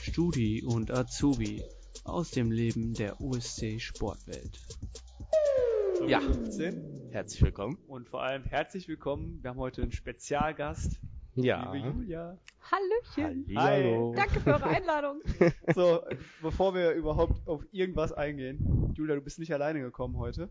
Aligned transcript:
Studi 0.00 0.62
und 0.62 0.90
Azubi 0.90 1.62
aus 2.04 2.30
dem 2.30 2.50
Leben 2.50 2.94
der 2.94 3.20
USC 3.20 3.80
Sportwelt. 3.80 4.60
Ja, 6.06 6.20
herzlich 7.10 7.42
willkommen. 7.42 7.78
Und 7.86 8.08
vor 8.08 8.22
allem 8.22 8.44
herzlich 8.44 8.88
willkommen. 8.88 9.38
Wir 9.42 9.50
haben 9.50 9.58
heute 9.58 9.82
einen 9.82 9.92
Spezialgast. 9.92 11.00
Ja. 11.34 11.72
Liebe 11.72 11.86
Julia. 11.86 12.38
Hallöchen. 12.70 13.46
Hallo. 13.56 14.12
Danke 14.14 14.40
für 14.40 14.54
eure 14.54 14.66
Einladung. 14.66 15.22
So, 15.74 16.02
bevor 16.42 16.74
wir 16.74 16.92
überhaupt 16.92 17.46
auf 17.48 17.64
irgendwas 17.72 18.12
eingehen. 18.12 18.92
Julia, 18.94 19.14
du 19.14 19.22
bist 19.22 19.38
nicht 19.38 19.52
alleine 19.54 19.80
gekommen 19.80 20.18
heute. 20.18 20.50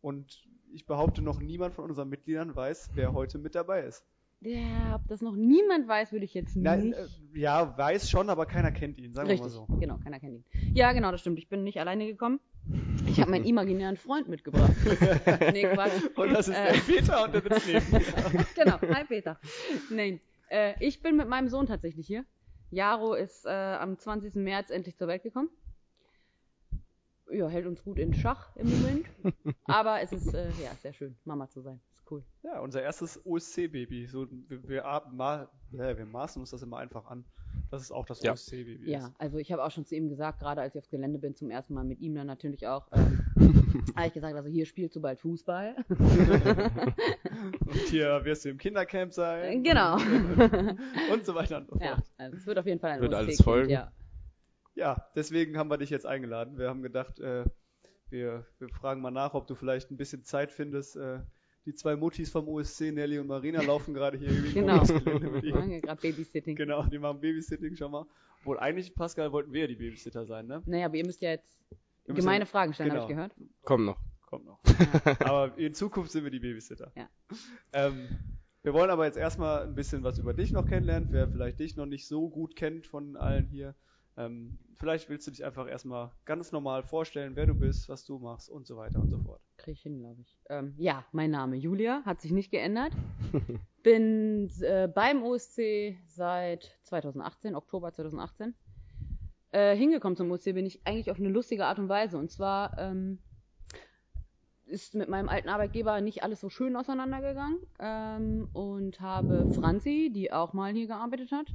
Und 0.00 0.46
ich 0.72 0.86
behaupte, 0.86 1.22
noch 1.22 1.40
niemand 1.40 1.74
von 1.74 1.86
unseren 1.86 2.08
Mitgliedern 2.08 2.54
weiß, 2.54 2.90
wer 2.94 3.12
heute 3.12 3.38
mit 3.38 3.54
dabei 3.54 3.82
ist. 3.82 4.04
Ja, 4.44 4.96
ob 4.96 5.06
das 5.06 5.20
noch 5.22 5.36
niemand 5.36 5.86
weiß, 5.86 6.10
würde 6.10 6.24
ich 6.24 6.34
jetzt 6.34 6.56
nicht. 6.56 6.64
Nein, 6.64 6.92
äh, 6.92 7.06
ja, 7.38 7.78
weiß 7.78 8.10
schon, 8.10 8.28
aber 8.28 8.44
keiner 8.46 8.72
kennt 8.72 8.98
ihn, 8.98 9.14
sagen 9.14 9.28
Richtig, 9.28 9.52
wir 9.52 9.60
mal 9.60 9.66
so. 9.68 9.76
genau, 9.78 9.98
keiner 9.98 10.18
kennt 10.18 10.34
ihn. 10.34 10.44
Ja, 10.74 10.92
genau, 10.92 11.12
das 11.12 11.20
stimmt. 11.20 11.38
Ich 11.38 11.48
bin 11.48 11.62
nicht 11.62 11.78
alleine 11.78 12.06
gekommen. 12.06 12.40
Ich 13.06 13.20
habe 13.20 13.30
meinen 13.30 13.44
imaginären 13.46 13.96
Freund 13.96 14.28
mitgebracht. 14.28 14.72
nee, 15.52 15.62
Quatsch. 15.62 15.92
Und 16.16 16.32
das 16.32 16.48
ist 16.48 16.56
Äh. 16.56 16.72
der 16.72 16.80
Peter 16.80 17.24
und 17.24 17.34
der 17.34 17.60
sitzt 17.60 18.54
genau, 18.56 18.80
hi 18.80 19.04
Peter. 19.04 19.38
Nein, 19.90 20.20
äh, 20.50 20.74
ich 20.84 21.02
bin 21.02 21.16
mit 21.16 21.28
meinem 21.28 21.48
Sohn 21.48 21.66
tatsächlich 21.66 22.06
hier. 22.08 22.24
Jaro 22.70 23.14
ist 23.14 23.46
äh, 23.46 23.50
am 23.50 23.96
20. 23.98 24.34
März 24.34 24.70
endlich 24.70 24.96
zur 24.96 25.06
Welt 25.06 25.22
gekommen. 25.22 25.50
Ja, 27.30 27.48
hält 27.48 27.66
uns 27.66 27.82
gut 27.84 27.98
in 27.98 28.12
Schach 28.12 28.54
im 28.56 28.68
Moment. 28.70 29.06
Aber 29.64 30.00
es 30.02 30.10
ist 30.12 30.34
äh, 30.34 30.48
ja 30.62 30.74
sehr 30.82 30.92
schön, 30.92 31.16
Mama 31.24 31.48
zu 31.48 31.60
sein. 31.62 31.80
Ist 32.18 32.26
cool. 32.42 32.50
Ja, 32.50 32.60
unser 32.60 32.82
erstes 32.82 33.20
OSC-Baby. 33.24 34.06
So, 34.06 34.26
wir, 34.48 34.68
wir, 34.68 35.02
ma, 35.12 35.48
ja, 35.72 35.96
wir 35.96 36.06
maßen 36.06 36.40
uns 36.40 36.50
das 36.50 36.62
immer 36.62 36.78
einfach 36.78 37.06
an, 37.06 37.24
dass 37.70 37.82
es 37.82 37.90
auch 37.92 38.04
das 38.06 38.22
Ja. 38.22 38.32
OSC-Baby 38.32 38.84
ist. 38.84 38.88
Ja, 38.88 39.14
also 39.18 39.38
ich 39.38 39.50
habe 39.52 39.64
auch 39.64 39.70
schon 39.70 39.84
zu 39.84 39.94
ihm 39.96 40.08
gesagt, 40.08 40.40
gerade 40.40 40.60
als 40.60 40.74
ich 40.74 40.80
aufs 40.80 40.90
Gelände 40.90 41.18
bin, 41.18 41.34
zum 41.34 41.50
ersten 41.50 41.74
Mal 41.74 41.84
mit 41.84 42.00
ihm 42.00 42.14
dann 42.14 42.26
natürlich 42.26 42.66
auch, 42.66 42.88
ähm, 42.92 43.20
habe 43.96 44.06
ich 44.06 44.12
gesagt, 44.12 44.34
also 44.36 44.48
hier 44.48 44.66
spielst 44.66 44.96
du 44.96 45.00
bald 45.00 45.20
Fußball. 45.20 45.76
Und 45.88 47.76
hier 47.88 48.24
wirst 48.24 48.44
du 48.44 48.50
im 48.50 48.58
Kindercamp 48.58 49.12
sein. 49.12 49.62
genau. 49.62 49.96
Und 51.12 51.24
so 51.24 51.34
weiter 51.34 51.58
und 51.58 51.66
so 51.68 51.78
fort. 51.78 51.82
ja, 51.82 52.02
also 52.18 52.36
es 52.36 52.46
wird 52.46 52.58
auf 52.58 52.66
jeden 52.66 52.80
Fall 52.80 52.90
ein 52.92 53.00
Wird 53.00 53.14
alles 53.14 53.40
folgen. 53.42 53.70
Ja. 53.70 53.92
Ja, 54.74 55.06
deswegen 55.14 55.58
haben 55.58 55.70
wir 55.70 55.76
dich 55.76 55.90
jetzt 55.90 56.06
eingeladen. 56.06 56.56
Wir 56.56 56.68
haben 56.68 56.82
gedacht, 56.82 57.20
äh, 57.20 57.44
wir, 58.08 58.46
wir 58.58 58.68
fragen 58.70 59.00
mal 59.02 59.10
nach, 59.10 59.34
ob 59.34 59.46
du 59.46 59.54
vielleicht 59.54 59.90
ein 59.90 59.96
bisschen 59.96 60.24
Zeit 60.24 60.50
findest. 60.50 60.96
Äh, 60.96 61.20
die 61.66 61.74
zwei 61.74 61.96
Muttis 61.96 62.30
vom 62.30 62.48
OSC, 62.48 62.92
Nelly 62.92 63.18
und 63.18 63.26
Marina, 63.28 63.60
laufen 63.62 63.94
gerade 63.94 64.18
hier 64.18 64.28
irgendwie 64.28 64.52
Genau. 64.54 64.74
ums 64.74 64.88
Gelände 64.88 65.30
mit 65.30 65.44
ihm. 65.44 65.54
Machen 65.54 65.80
gerade 65.80 66.00
Babysitting. 66.00 66.56
Genau, 66.56 66.82
die 66.84 66.98
machen 66.98 67.20
Babysitting 67.20 67.76
schon 67.76 67.90
mal. 67.92 68.06
Obwohl 68.40 68.58
eigentlich, 68.58 68.94
Pascal, 68.94 69.30
wollten 69.32 69.52
wir 69.52 69.62
ja 69.62 69.66
die 69.68 69.76
Babysitter 69.76 70.26
sein, 70.26 70.46
ne? 70.46 70.62
Naja, 70.66 70.86
aber 70.86 70.96
ihr 70.96 71.06
müsst 71.06 71.20
ja 71.22 71.30
jetzt 71.30 71.56
müssen- 72.06 72.16
gemeine 72.16 72.46
Fragen 72.46 72.74
stellen, 72.74 72.90
habe 72.90 73.00
ich 73.02 73.08
genau. 73.08 73.28
gehört. 73.28 73.36
Komm 73.62 73.84
noch. 73.84 73.98
Kommt 74.26 74.46
noch. 74.46 74.58
aber 75.20 75.56
in 75.58 75.74
Zukunft 75.74 76.10
sind 76.10 76.24
wir 76.24 76.30
die 76.30 76.40
Babysitter. 76.40 76.90
Ja. 76.96 77.08
Ähm, 77.72 78.08
wir 78.62 78.72
wollen 78.72 78.90
aber 78.90 79.04
jetzt 79.04 79.18
erstmal 79.18 79.64
ein 79.64 79.74
bisschen 79.74 80.02
was 80.04 80.18
über 80.18 80.32
dich 80.34 80.52
noch 80.52 80.66
kennenlernen, 80.66 81.08
wer 81.12 81.28
vielleicht 81.28 81.60
dich 81.60 81.76
noch 81.76 81.86
nicht 81.86 82.06
so 82.08 82.28
gut 82.30 82.56
kennt 82.56 82.86
von 82.86 83.16
allen 83.16 83.46
hier. 83.46 83.74
Ähm, 84.16 84.58
vielleicht 84.74 85.08
willst 85.10 85.26
du 85.26 85.30
dich 85.32 85.44
einfach 85.44 85.68
erstmal 85.68 86.10
ganz 86.24 86.50
normal 86.50 86.82
vorstellen, 86.82 87.36
wer 87.36 87.46
du 87.46 87.54
bist, 87.54 87.88
was 87.88 88.04
du 88.04 88.18
machst 88.18 88.48
und 88.50 88.66
so 88.66 88.76
weiter 88.76 89.00
und 89.00 89.10
so 89.10 89.18
fort. 89.18 89.40
Krieg 89.62 89.74
ich 89.74 89.82
hin, 89.82 89.98
glaube 89.98 90.20
ich. 90.20 90.36
Ähm, 90.48 90.74
ja, 90.76 91.04
mein 91.12 91.30
Name 91.30 91.56
Julia, 91.56 92.02
hat 92.04 92.20
sich 92.20 92.32
nicht 92.32 92.50
geändert. 92.50 92.92
Bin 93.82 94.50
äh, 94.60 94.88
beim 94.88 95.22
OSC 95.22 95.96
seit 96.06 96.78
2018, 96.84 97.54
Oktober 97.54 97.92
2018. 97.92 98.54
Äh, 99.52 99.76
hingekommen 99.76 100.16
zum 100.16 100.30
OSC 100.30 100.54
bin 100.54 100.66
ich 100.66 100.80
eigentlich 100.86 101.10
auf 101.10 101.18
eine 101.18 101.28
lustige 101.28 101.66
Art 101.66 101.78
und 101.78 101.88
Weise. 101.88 102.16
Und 102.18 102.30
zwar 102.30 102.78
ähm, 102.78 103.18
ist 104.66 104.94
mit 104.94 105.08
meinem 105.08 105.28
alten 105.28 105.48
Arbeitgeber 105.48 106.00
nicht 106.00 106.22
alles 106.22 106.40
so 106.40 106.48
schön 106.48 106.74
auseinandergegangen. 106.76 107.58
Ähm, 107.78 108.48
und 108.52 109.00
habe 109.00 109.52
Franzi, 109.52 110.10
die 110.14 110.32
auch 110.32 110.52
mal 110.54 110.72
hier 110.72 110.86
gearbeitet 110.86 111.32
hat, 111.32 111.46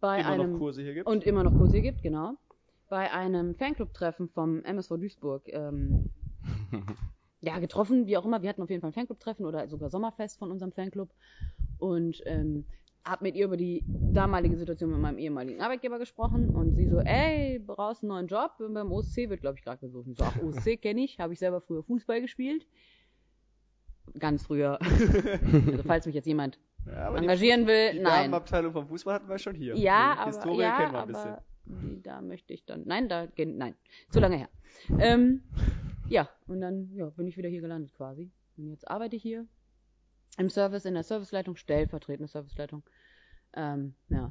bei 0.00 0.20
Immer 0.20 0.28
einem 0.28 0.52
noch 0.52 0.58
Kurse 0.58 0.82
hier 0.82 0.94
gibt. 0.94 1.06
und 1.06 1.24
immer 1.24 1.42
noch 1.42 1.56
Kurse 1.56 1.80
gibt, 1.80 2.02
genau. 2.02 2.34
Bei 2.88 3.10
einem 3.10 3.54
Fanclub-Treffen 3.54 4.28
vom 4.28 4.62
MSV 4.64 4.90
Duisburg 4.98 5.48
ähm, 5.48 6.10
ja, 7.42 7.58
getroffen, 7.58 8.06
wie 8.06 8.16
auch 8.16 8.24
immer. 8.24 8.40
Wir 8.42 8.48
hatten 8.48 8.62
auf 8.62 8.70
jeden 8.70 8.80
Fall 8.80 8.90
ein 8.90 8.94
Fanclub-Treffen 8.94 9.44
oder 9.44 9.68
sogar 9.68 9.90
Sommerfest 9.90 10.38
von 10.38 10.50
unserem 10.50 10.72
Fanclub. 10.72 11.10
Und 11.78 12.22
ähm, 12.26 12.64
hab 13.04 13.20
mit 13.20 13.34
ihr 13.34 13.46
über 13.46 13.56
die 13.56 13.82
damalige 13.86 14.56
Situation 14.56 14.90
mit 14.92 15.00
meinem 15.00 15.18
ehemaligen 15.18 15.60
Arbeitgeber 15.60 15.98
gesprochen 15.98 16.50
und 16.50 16.76
sie 16.76 16.86
so, 16.86 17.00
ey, 17.00 17.58
brauchst 17.58 18.02
einen 18.04 18.10
neuen 18.10 18.26
Job? 18.28 18.52
Und 18.60 18.74
beim 18.74 18.92
OSC 18.92 19.28
wird, 19.28 19.40
glaube 19.40 19.58
ich, 19.58 19.64
gerade 19.64 19.78
gesucht. 19.78 20.06
Und 20.06 20.16
so, 20.16 20.24
ach, 20.24 20.36
OSC 20.40 20.76
kenne 20.80 21.02
ich, 21.02 21.18
habe 21.18 21.32
ich 21.32 21.40
selber 21.40 21.60
früher 21.60 21.82
Fußball 21.82 22.20
gespielt. 22.20 22.64
Ganz 24.18 24.44
früher. 24.44 24.78
also 25.66 25.82
falls 25.84 26.06
mich 26.06 26.14
jetzt 26.14 26.26
jemand 26.26 26.60
Ja, 26.86 27.12
engagieren 27.14 27.66
will, 27.66 27.90
die, 27.92 27.98
die 27.98 28.02
nein. 28.04 28.30
Damenabteilung 28.30 28.72
vom 28.72 28.86
Fußball 28.86 29.14
hatten 29.14 29.28
wir 29.28 29.38
schon 29.38 29.54
hier. 29.56 29.76
Ja, 29.76 30.12
die 30.14 30.18
aber, 30.20 30.30
Historie 30.30 30.60
ja, 30.62 30.76
kennen 30.76 30.92
wir 30.92 31.02
ein 31.02 31.08
bisschen. 31.08 31.36
die, 31.64 32.02
da 32.02 32.20
möchte 32.20 32.52
ich 32.52 32.64
dann. 32.64 32.82
Nein, 32.86 33.08
da 33.08 33.26
gehen- 33.26 33.56
nein, 33.58 33.74
zu 34.10 34.20
lange 34.20 34.36
her. 34.36 34.48
Ähm, 34.98 35.42
ja, 36.12 36.28
und 36.46 36.60
dann 36.60 36.90
ja, 36.94 37.06
bin 37.10 37.26
ich 37.26 37.36
wieder 37.36 37.48
hier 37.48 37.62
gelandet 37.62 37.94
quasi. 37.94 38.30
Und 38.56 38.68
jetzt 38.68 38.86
arbeite 38.88 39.16
ich 39.16 39.22
hier 39.22 39.46
im 40.38 40.50
Service, 40.50 40.84
in 40.84 40.94
der 40.94 41.02
Serviceleitung, 41.02 41.56
stellvertretende 41.56 42.28
Serviceleitung. 42.28 42.82
Ähm, 43.54 43.94
ja, 44.08 44.30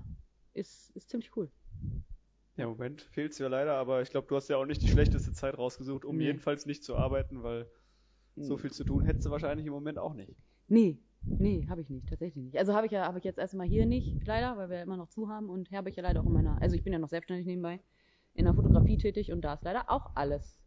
ist, 0.53 0.91
ist 0.91 1.09
ziemlich 1.09 1.35
cool. 1.35 1.51
Ja, 2.55 2.65
im 2.65 2.71
Moment 2.71 3.01
fehlt's 3.01 3.39
ja 3.39 3.47
leider, 3.47 3.75
aber 3.75 4.01
ich 4.01 4.09
glaube, 4.11 4.27
du 4.27 4.35
hast 4.35 4.47
ja 4.49 4.57
auch 4.57 4.65
nicht 4.65 4.83
die 4.83 4.87
schlechteste 4.87 5.31
Zeit 5.33 5.57
rausgesucht, 5.57 6.05
um 6.05 6.17
Nee. 6.17 6.25
jedenfalls 6.25 6.65
nicht 6.65 6.83
zu 6.83 6.95
arbeiten, 6.95 7.43
weil 7.43 7.71
so 8.35 8.57
viel 8.57 8.71
zu 8.71 8.83
tun 8.83 9.05
hättest 9.05 9.25
du 9.25 9.31
wahrscheinlich 9.31 9.65
im 9.65 9.73
Moment 9.73 9.97
auch 9.97 10.13
nicht. 10.13 10.35
Nee, 10.67 10.99
nee, 11.37 11.65
habe 11.69 11.81
ich 11.81 11.89
nicht, 11.89 12.07
tatsächlich 12.09 12.43
nicht. 12.43 12.57
Also 12.57 12.73
habe 12.73 12.85
ich 12.85 12.91
ja, 12.91 13.05
habe 13.05 13.17
ich 13.19 13.23
jetzt 13.23 13.39
erstmal 13.39 13.67
hier 13.67 13.85
nicht, 13.85 14.25
leider, 14.25 14.57
weil 14.57 14.69
wir 14.69 14.77
ja 14.77 14.83
immer 14.83 14.97
noch 14.97 15.09
zu 15.09 15.29
haben 15.29 15.49
und 15.49 15.71
habe 15.71 15.89
ich 15.89 15.95
ja 15.95 16.03
leider 16.03 16.21
auch 16.21 16.25
in 16.25 16.33
meiner, 16.33 16.61
also 16.61 16.75
ich 16.75 16.83
bin 16.83 16.93
ja 16.93 16.99
noch 16.99 17.09
selbstständig 17.09 17.45
nebenbei, 17.45 17.79
in 18.33 18.45
der 18.45 18.53
Fotografie 18.53 18.97
tätig 18.97 19.31
und 19.31 19.41
da 19.41 19.53
ist 19.53 19.63
leider 19.63 19.89
auch 19.89 20.11
alles 20.15 20.61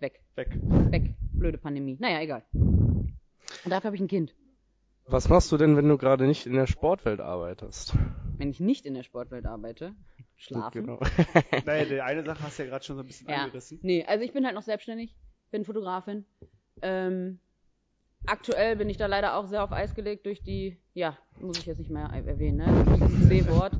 weg. 0.00 0.22
Weg. 0.36 0.58
Weg. 0.90 1.14
Blöde 1.32 1.58
Pandemie. 1.58 1.96
Naja, 2.00 2.20
egal. 2.20 2.44
Und 2.52 3.70
dafür 3.70 3.88
habe 3.88 3.96
ich 3.96 4.02
ein 4.02 4.08
Kind. 4.08 4.34
Was 5.06 5.28
machst 5.28 5.52
du 5.52 5.56
denn, 5.58 5.76
wenn 5.76 5.88
du 5.88 5.98
gerade 5.98 6.26
nicht 6.26 6.46
in 6.46 6.54
der 6.54 6.66
Sportwelt 6.66 7.20
arbeitest? 7.20 7.94
Wenn 8.38 8.50
ich 8.50 8.58
nicht 8.60 8.86
in 8.86 8.94
der 8.94 9.02
Sportwelt 9.02 9.44
arbeite, 9.46 9.94
schlafen. 10.36 10.86
Genau. 10.86 10.98
Naja, 11.66 11.84
die 11.84 12.00
eine 12.00 12.24
Sache 12.24 12.42
hast 12.42 12.58
du 12.58 12.62
ja 12.64 12.70
gerade 12.70 12.84
schon 12.84 12.96
so 12.96 13.02
ein 13.02 13.06
bisschen 13.06 13.28
Ja. 13.28 13.44
angerissen. 13.44 13.78
Nee, 13.82 14.04
also 14.06 14.24
ich 14.24 14.32
bin 14.32 14.46
halt 14.46 14.54
noch 14.54 14.62
selbstständig, 14.62 15.14
bin 15.50 15.64
Fotografin. 15.64 16.24
Ähm, 16.80 17.38
aktuell 18.26 18.76
bin 18.76 18.88
ich 18.88 18.96
da 18.96 19.06
leider 19.06 19.36
auch 19.36 19.46
sehr 19.46 19.62
auf 19.62 19.72
Eis 19.72 19.94
gelegt 19.94 20.24
durch 20.26 20.42
die, 20.42 20.78
ja, 20.94 21.18
muss 21.38 21.58
ich 21.58 21.66
jetzt 21.66 21.78
nicht 21.78 21.90
mehr 21.90 22.06
erwähnen, 22.06 22.56
ne? 22.58 22.84
Durch 22.86 23.00
dieses 23.10 23.28
C-Wort. 23.28 23.74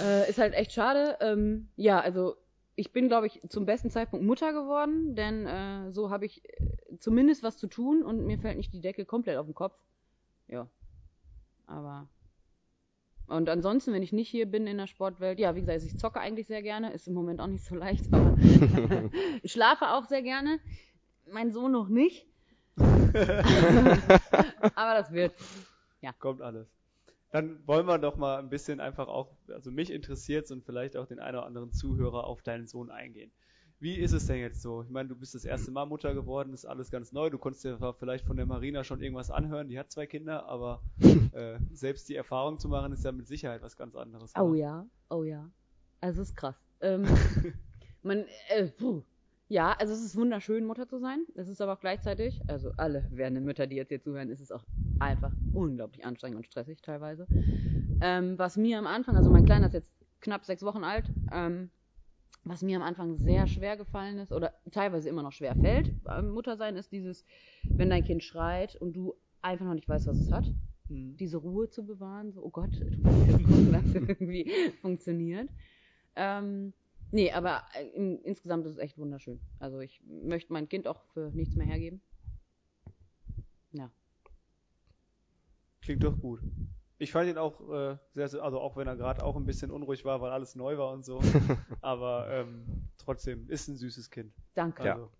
äh, 0.00 0.28
ist 0.28 0.38
halt 0.38 0.54
echt 0.54 0.72
schade. 0.72 1.16
Ähm, 1.20 1.68
ja, 1.76 2.00
also 2.00 2.36
ich 2.76 2.92
bin, 2.92 3.08
glaube 3.08 3.26
ich, 3.26 3.40
zum 3.48 3.64
besten 3.64 3.90
Zeitpunkt 3.90 4.24
Mutter 4.24 4.52
geworden, 4.52 5.16
denn 5.16 5.46
äh, 5.46 5.90
so 5.92 6.10
habe 6.10 6.26
ich 6.26 6.44
äh, 6.44 6.98
zumindest 7.00 7.42
was 7.42 7.56
zu 7.56 7.66
tun 7.66 8.02
und 8.02 8.26
mir 8.26 8.38
fällt 8.38 8.58
nicht 8.58 8.72
die 8.72 8.82
Decke 8.82 9.06
komplett 9.06 9.38
auf 9.38 9.46
den 9.46 9.54
Kopf. 9.54 9.74
Ja. 10.46 10.68
Aber. 11.66 12.08
Und 13.26 13.48
ansonsten, 13.48 13.92
wenn 13.92 14.02
ich 14.02 14.12
nicht 14.12 14.28
hier 14.28 14.46
bin 14.46 14.68
in 14.68 14.76
der 14.76 14.86
Sportwelt, 14.86 15.40
ja, 15.40 15.56
wie 15.56 15.60
gesagt, 15.60 15.82
ich 15.82 15.96
zocke 15.96 16.20
eigentlich 16.20 16.46
sehr 16.46 16.62
gerne, 16.62 16.92
ist 16.92 17.08
im 17.08 17.14
Moment 17.14 17.40
auch 17.40 17.48
nicht 17.48 17.64
so 17.64 17.74
leicht, 17.74 18.12
aber 18.12 18.36
ich 19.42 19.50
schlafe 19.50 19.90
auch 19.90 20.04
sehr 20.04 20.22
gerne. 20.22 20.60
Mein 21.32 21.50
Sohn 21.50 21.72
noch 21.72 21.88
nicht. 21.88 22.26
aber 22.76 24.94
das 24.94 25.10
wird. 25.12 25.32
Kommt 26.20 26.42
alles. 26.42 26.75
Dann 27.30 27.66
wollen 27.66 27.86
wir 27.86 27.98
doch 27.98 28.16
mal 28.16 28.38
ein 28.38 28.48
bisschen 28.48 28.80
einfach 28.80 29.08
auch, 29.08 29.34
also 29.48 29.70
mich 29.70 29.92
interessiert 29.92 30.50
und 30.50 30.64
vielleicht 30.64 30.96
auch 30.96 31.06
den 31.06 31.18
einen 31.18 31.36
oder 31.36 31.46
anderen 31.46 31.72
Zuhörer 31.72 32.24
auf 32.24 32.42
deinen 32.42 32.66
Sohn 32.66 32.90
eingehen. 32.90 33.32
Wie 33.78 33.96
ist 33.96 34.12
es 34.12 34.26
denn 34.26 34.38
jetzt 34.38 34.62
so? 34.62 34.82
Ich 34.82 34.88
meine, 34.88 35.10
du 35.10 35.16
bist 35.16 35.34
das 35.34 35.44
erste 35.44 35.70
Mal 35.70 35.84
Mutter 35.84 36.14
geworden, 36.14 36.54
ist 36.54 36.64
alles 36.64 36.90
ganz 36.90 37.12
neu. 37.12 37.28
Du 37.28 37.36
konntest 37.36 37.64
dir 37.64 37.94
vielleicht 37.98 38.24
von 38.24 38.36
der 38.36 38.46
Marina 38.46 38.84
schon 38.84 39.02
irgendwas 39.02 39.30
anhören, 39.30 39.68
die 39.68 39.78
hat 39.78 39.90
zwei 39.90 40.06
Kinder, 40.06 40.46
aber 40.46 40.80
äh, 41.32 41.58
selbst 41.72 42.08
die 42.08 42.14
Erfahrung 42.14 42.58
zu 42.58 42.68
machen, 42.68 42.92
ist 42.92 43.04
ja 43.04 43.12
mit 43.12 43.26
Sicherheit 43.26 43.60
was 43.60 43.76
ganz 43.76 43.94
anderes. 43.94 44.32
Oh 44.38 44.54
ja, 44.54 44.86
oh 45.10 45.24
ja. 45.24 45.50
Also 46.00 46.22
es 46.22 46.30
ist 46.30 46.36
krass. 46.36 46.56
Ähm, 46.80 47.04
man, 48.02 48.24
äh, 48.48 48.68
puh. 48.68 49.02
Ja, 49.48 49.72
also 49.78 49.92
es 49.92 50.02
ist 50.02 50.16
wunderschön, 50.16 50.64
Mutter 50.64 50.88
zu 50.88 50.98
sein. 50.98 51.24
Es 51.34 51.46
ist 51.46 51.60
aber 51.60 51.74
auch 51.74 51.80
gleichzeitig, 51.80 52.40
also 52.48 52.72
alle 52.78 53.06
werdenden 53.10 53.44
Mütter, 53.44 53.66
die 53.66 53.76
jetzt 53.76 53.90
hier 53.90 54.00
zuhören, 54.02 54.30
ist 54.30 54.40
es 54.40 54.50
auch 54.50 54.64
einfach 54.98 55.32
unglaublich 55.52 56.04
anstrengend 56.04 56.38
und 56.38 56.46
stressig 56.46 56.80
teilweise. 56.82 57.26
Ähm, 58.00 58.38
was 58.38 58.56
mir 58.56 58.78
am 58.78 58.86
Anfang, 58.86 59.16
also 59.16 59.30
mein 59.30 59.44
Kleiner 59.44 59.66
ist 59.66 59.74
jetzt 59.74 59.90
knapp 60.20 60.44
sechs 60.44 60.62
Wochen 60.62 60.84
alt, 60.84 61.10
ähm, 61.32 61.70
was 62.44 62.62
mir 62.62 62.76
am 62.76 62.82
Anfang 62.82 63.18
sehr 63.18 63.46
schwer 63.46 63.76
gefallen 63.76 64.18
ist 64.18 64.32
oder 64.32 64.54
teilweise 64.70 65.08
immer 65.08 65.22
noch 65.22 65.32
schwer 65.32 65.56
fällt 65.56 66.02
beim 66.04 66.30
Muttersein, 66.30 66.76
ist 66.76 66.92
dieses, 66.92 67.24
wenn 67.64 67.90
dein 67.90 68.04
Kind 68.04 68.22
schreit 68.22 68.76
und 68.76 68.92
du 68.92 69.14
einfach 69.42 69.66
noch 69.66 69.74
nicht 69.74 69.88
weiß, 69.88 70.06
was 70.06 70.18
es 70.18 70.32
hat. 70.32 70.52
Mhm. 70.88 71.16
Diese 71.16 71.38
Ruhe 71.38 71.68
zu 71.68 71.84
bewahren, 71.84 72.32
so, 72.32 72.42
oh 72.42 72.50
Gott, 72.50 72.70
du 72.80 72.98
musst 73.02 73.28
jetzt 73.28 73.44
gucken, 73.44 73.72
dass 73.72 73.84
es 73.84 73.94
irgendwie 74.08 74.50
funktioniert. 74.80 75.48
Ähm, 76.14 76.72
nee, 77.10 77.32
aber 77.32 77.62
äh, 77.74 77.88
in, 77.96 78.18
insgesamt 78.22 78.66
ist 78.66 78.72
es 78.72 78.78
echt 78.78 78.96
wunderschön. 78.96 79.40
Also 79.58 79.80
ich 79.80 80.00
möchte 80.06 80.52
mein 80.52 80.68
Kind 80.68 80.86
auch 80.86 81.02
für 81.12 81.30
nichts 81.32 81.56
mehr 81.56 81.66
hergeben. 81.66 82.00
Ja. 83.72 83.90
Klingt 85.86 86.02
doch 86.02 86.18
gut. 86.18 86.40
Ich 86.98 87.12
fand 87.12 87.30
ihn 87.30 87.38
auch 87.38 87.60
äh, 87.60 87.96
sehr, 88.12 88.26
sehr, 88.26 88.42
also 88.42 88.58
auch 88.58 88.76
wenn 88.76 88.88
er 88.88 88.96
gerade 88.96 89.22
auch 89.22 89.36
ein 89.36 89.46
bisschen 89.46 89.70
unruhig 89.70 90.04
war, 90.04 90.20
weil 90.20 90.32
alles 90.32 90.56
neu 90.56 90.76
war 90.78 90.90
und 90.90 91.04
so. 91.04 91.20
aber 91.80 92.26
ähm, 92.28 92.88
trotzdem 92.98 93.48
ist 93.48 93.68
ein 93.68 93.76
süßes 93.76 94.10
Kind. 94.10 94.34
Danke. 94.54 94.82
Also, 94.82 95.12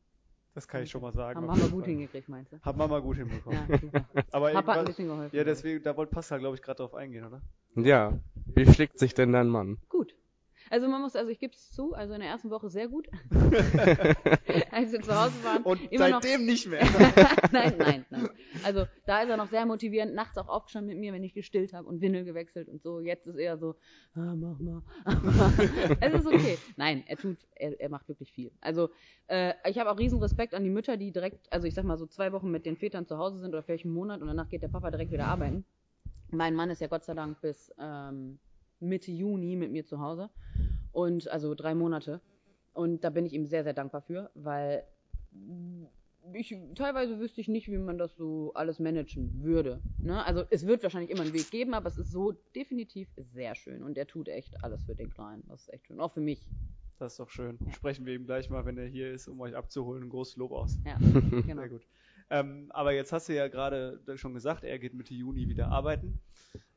das 0.54 0.66
kann 0.66 0.82
ich 0.82 0.90
schon 0.90 1.02
mal 1.02 1.12
sagen. 1.12 1.38
Haben 1.38 1.46
Mama 1.46 1.68
gut 1.68 1.84
hingekriegt, 1.84 2.28
meinst 2.28 2.52
du? 2.52 2.60
Hat 2.60 2.76
Mama 2.76 2.98
gut 2.98 3.16
hinbekommen. 3.16 3.60
Ja, 3.68 3.78
super. 3.78 4.08
Aber 4.32 4.50
Papa 4.50 4.72
hat 4.72 4.78
ein 4.80 4.84
bisschen 4.86 5.06
geholfen. 5.06 5.36
ja, 5.36 5.44
deswegen, 5.44 5.84
da 5.84 5.96
wollte 5.96 6.10
Pascal, 6.10 6.40
glaube 6.40 6.56
ich, 6.56 6.62
gerade 6.62 6.78
drauf 6.78 6.94
eingehen, 6.94 7.24
oder? 7.24 7.40
Ja. 7.76 8.18
Wie 8.46 8.66
schlägt 8.66 8.98
sich 8.98 9.14
denn 9.14 9.32
dein 9.32 9.46
Mann? 9.46 9.78
Gut. 9.88 10.16
Also 10.70 10.88
man 10.88 11.00
muss, 11.00 11.14
also 11.16 11.30
ich 11.30 11.38
gebe 11.38 11.54
es 11.54 11.70
zu, 11.70 11.94
also 11.94 12.14
in 12.14 12.20
der 12.20 12.30
ersten 12.30 12.50
Woche 12.50 12.68
sehr 12.68 12.88
gut. 12.88 13.08
Als 14.70 14.92
wir 14.92 15.00
zu 15.00 15.14
Hause 15.14 15.44
waren. 15.44 15.62
Und 15.62 15.92
immer 15.92 16.08
noch, 16.08 16.22
seitdem 16.22 16.46
nicht 16.46 16.66
mehr. 16.66 16.84
nein, 17.52 17.74
nein, 17.78 18.04
nein. 18.10 18.28
Also 18.64 18.86
da 19.06 19.22
ist 19.22 19.28
er 19.28 19.36
noch 19.36 19.48
sehr 19.48 19.64
motivierend, 19.66 20.14
nachts 20.14 20.36
auch 20.38 20.48
aufgestanden 20.48 20.88
mit 20.88 20.98
mir, 20.98 21.12
wenn 21.12 21.22
ich 21.22 21.34
gestillt 21.34 21.72
habe 21.72 21.86
und 21.86 22.00
Windel 22.00 22.24
gewechselt 22.24 22.68
und 22.68 22.82
so. 22.82 23.00
Jetzt 23.00 23.26
ist 23.26 23.36
er 23.36 23.58
so, 23.58 23.76
ah, 24.14 24.34
mach 24.34 24.58
mal. 24.58 24.82
es 26.00 26.14
ist 26.14 26.26
okay. 26.26 26.58
Nein, 26.76 27.04
er 27.06 27.16
tut, 27.16 27.38
er, 27.54 27.80
er 27.80 27.88
macht 27.88 28.08
wirklich 28.08 28.32
viel. 28.32 28.50
Also 28.60 28.90
äh, 29.28 29.54
ich 29.68 29.78
habe 29.78 29.90
auch 29.90 29.98
riesen 29.98 30.20
Respekt 30.20 30.54
an 30.54 30.64
die 30.64 30.70
Mütter, 30.70 30.96
die 30.96 31.12
direkt, 31.12 31.52
also 31.52 31.66
ich 31.66 31.74
sag 31.74 31.84
mal 31.84 31.98
so 31.98 32.06
zwei 32.06 32.32
Wochen 32.32 32.50
mit 32.50 32.66
den 32.66 32.76
Vätern 32.76 33.06
zu 33.06 33.18
Hause 33.18 33.38
sind 33.38 33.50
oder 33.50 33.62
vielleicht 33.62 33.84
einen 33.84 33.94
Monat 33.94 34.20
und 34.20 34.26
danach 34.26 34.48
geht 34.48 34.62
der 34.62 34.68
Papa 34.68 34.90
direkt 34.90 35.12
wieder 35.12 35.26
arbeiten. 35.26 35.64
Mein 36.30 36.54
Mann 36.54 36.70
ist 36.70 36.80
ja 36.80 36.88
Gott 36.88 37.04
sei 37.04 37.14
Dank 37.14 37.40
bis 37.40 37.72
ähm, 37.78 38.38
Mitte 38.80 39.10
Juni 39.10 39.56
mit 39.56 39.72
mir 39.72 39.84
zu 39.84 40.00
Hause 40.00 40.30
und 40.92 41.28
also 41.28 41.54
drei 41.54 41.74
Monate. 41.74 42.20
Und 42.72 43.04
da 43.04 43.10
bin 43.10 43.24
ich 43.24 43.32
ihm 43.32 43.46
sehr, 43.46 43.64
sehr 43.64 43.72
dankbar 43.72 44.02
für, 44.02 44.30
weil 44.34 44.84
ich 46.34 46.54
teilweise 46.74 47.18
wüsste 47.18 47.40
ich 47.40 47.48
nicht, 47.48 47.68
wie 47.68 47.78
man 47.78 47.98
das 47.98 48.16
so 48.16 48.52
alles 48.54 48.78
managen 48.78 49.42
würde. 49.42 49.80
Ne? 49.98 50.24
Also 50.24 50.44
es 50.50 50.66
wird 50.66 50.82
wahrscheinlich 50.82 51.10
immer 51.10 51.22
einen 51.22 51.32
Weg 51.32 51.50
geben, 51.50 51.74
aber 51.74 51.88
es 51.88 51.98
ist 51.98 52.10
so 52.10 52.32
definitiv 52.54 53.08
sehr 53.16 53.54
schön 53.54 53.82
und 53.82 53.96
er 53.96 54.06
tut 54.06 54.28
echt 54.28 54.62
alles 54.62 54.82
für 54.84 54.94
den 54.94 55.10
Kleinen. 55.10 55.44
Das 55.48 55.62
ist 55.62 55.72
echt 55.72 55.86
schön, 55.86 56.00
auch 56.00 56.12
für 56.12 56.20
mich. 56.20 56.46
Das 56.98 57.12
ist 57.12 57.20
doch 57.20 57.30
schön. 57.30 57.58
Sprechen 57.72 58.06
wir 58.06 58.14
ihm 58.14 58.24
gleich 58.24 58.48
mal, 58.48 58.64
wenn 58.64 58.78
er 58.78 58.86
hier 58.86 59.12
ist, 59.12 59.28
um 59.28 59.40
euch 59.40 59.54
abzuholen. 59.54 60.04
Ein 60.04 60.08
großes 60.08 60.36
Lob 60.36 60.52
aus. 60.52 60.78
Ja, 60.84 60.96
genau. 61.46 61.62
Sehr 61.62 61.68
gut. 61.68 61.86
Ähm, 62.30 62.66
aber 62.70 62.92
jetzt 62.92 63.12
hast 63.12 63.28
du 63.28 63.34
ja 63.34 63.48
gerade 63.48 64.00
schon 64.16 64.34
gesagt, 64.34 64.64
er 64.64 64.78
geht 64.78 64.94
Mitte 64.94 65.14
Juni 65.14 65.48
wieder 65.48 65.70
arbeiten. 65.70 66.20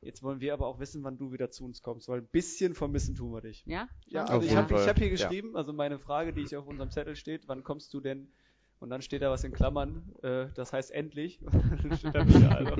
Jetzt 0.01 0.23
wollen 0.23 0.39
wir 0.39 0.53
aber 0.53 0.67
auch 0.67 0.79
wissen, 0.79 1.03
wann 1.03 1.17
du 1.17 1.31
wieder 1.31 1.49
zu 1.51 1.65
uns 1.65 1.81
kommst, 1.81 2.07
weil 2.07 2.19
ein 2.19 2.27
bisschen 2.27 2.75
vermissen 2.75 3.15
tun 3.15 3.33
wir 3.33 3.41
dich. 3.41 3.65
Ja? 3.65 3.89
Ja, 4.07 4.25
Auf 4.25 4.29
also 4.31 4.45
ich 4.45 4.55
habe 4.55 4.75
hab 4.75 4.97
hier 4.97 5.07
Ja. 5.07 5.13
geschrieben, 5.13 5.57
also 5.57 5.73
meine 5.73 5.99
Frage, 5.99 6.33
die 6.33 6.41
ich 6.41 6.55
auf 6.55 6.67
unserem 6.67 6.91
Zettel 6.91 7.15
steht, 7.15 7.47
wann 7.47 7.63
kommst 7.63 7.93
du 7.93 7.99
denn? 7.99 8.31
Und 8.79 8.89
dann 8.91 9.01
steht 9.01 9.21
da 9.21 9.29
was 9.29 9.43
in 9.43 9.51
Klammern, 9.51 10.13
äh, 10.23 10.47
das 10.55 10.71
heißt 10.71 10.91
endlich. 10.91 11.39
Dann 11.83 11.97
steht 11.97 12.15
da 12.15 12.25
wieder, 12.25 12.55
also, 12.55 12.75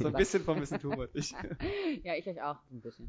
so 0.00 0.08
ein 0.08 0.14
bisschen 0.16 0.42
vermissen 0.42 0.80
tun 0.80 0.98
wir 0.98 1.06
dich. 1.06 1.32
Ja, 2.02 2.16
ich 2.16 2.26
euch 2.26 2.42
auch 2.42 2.58
ein 2.72 2.80
bisschen. 2.80 3.08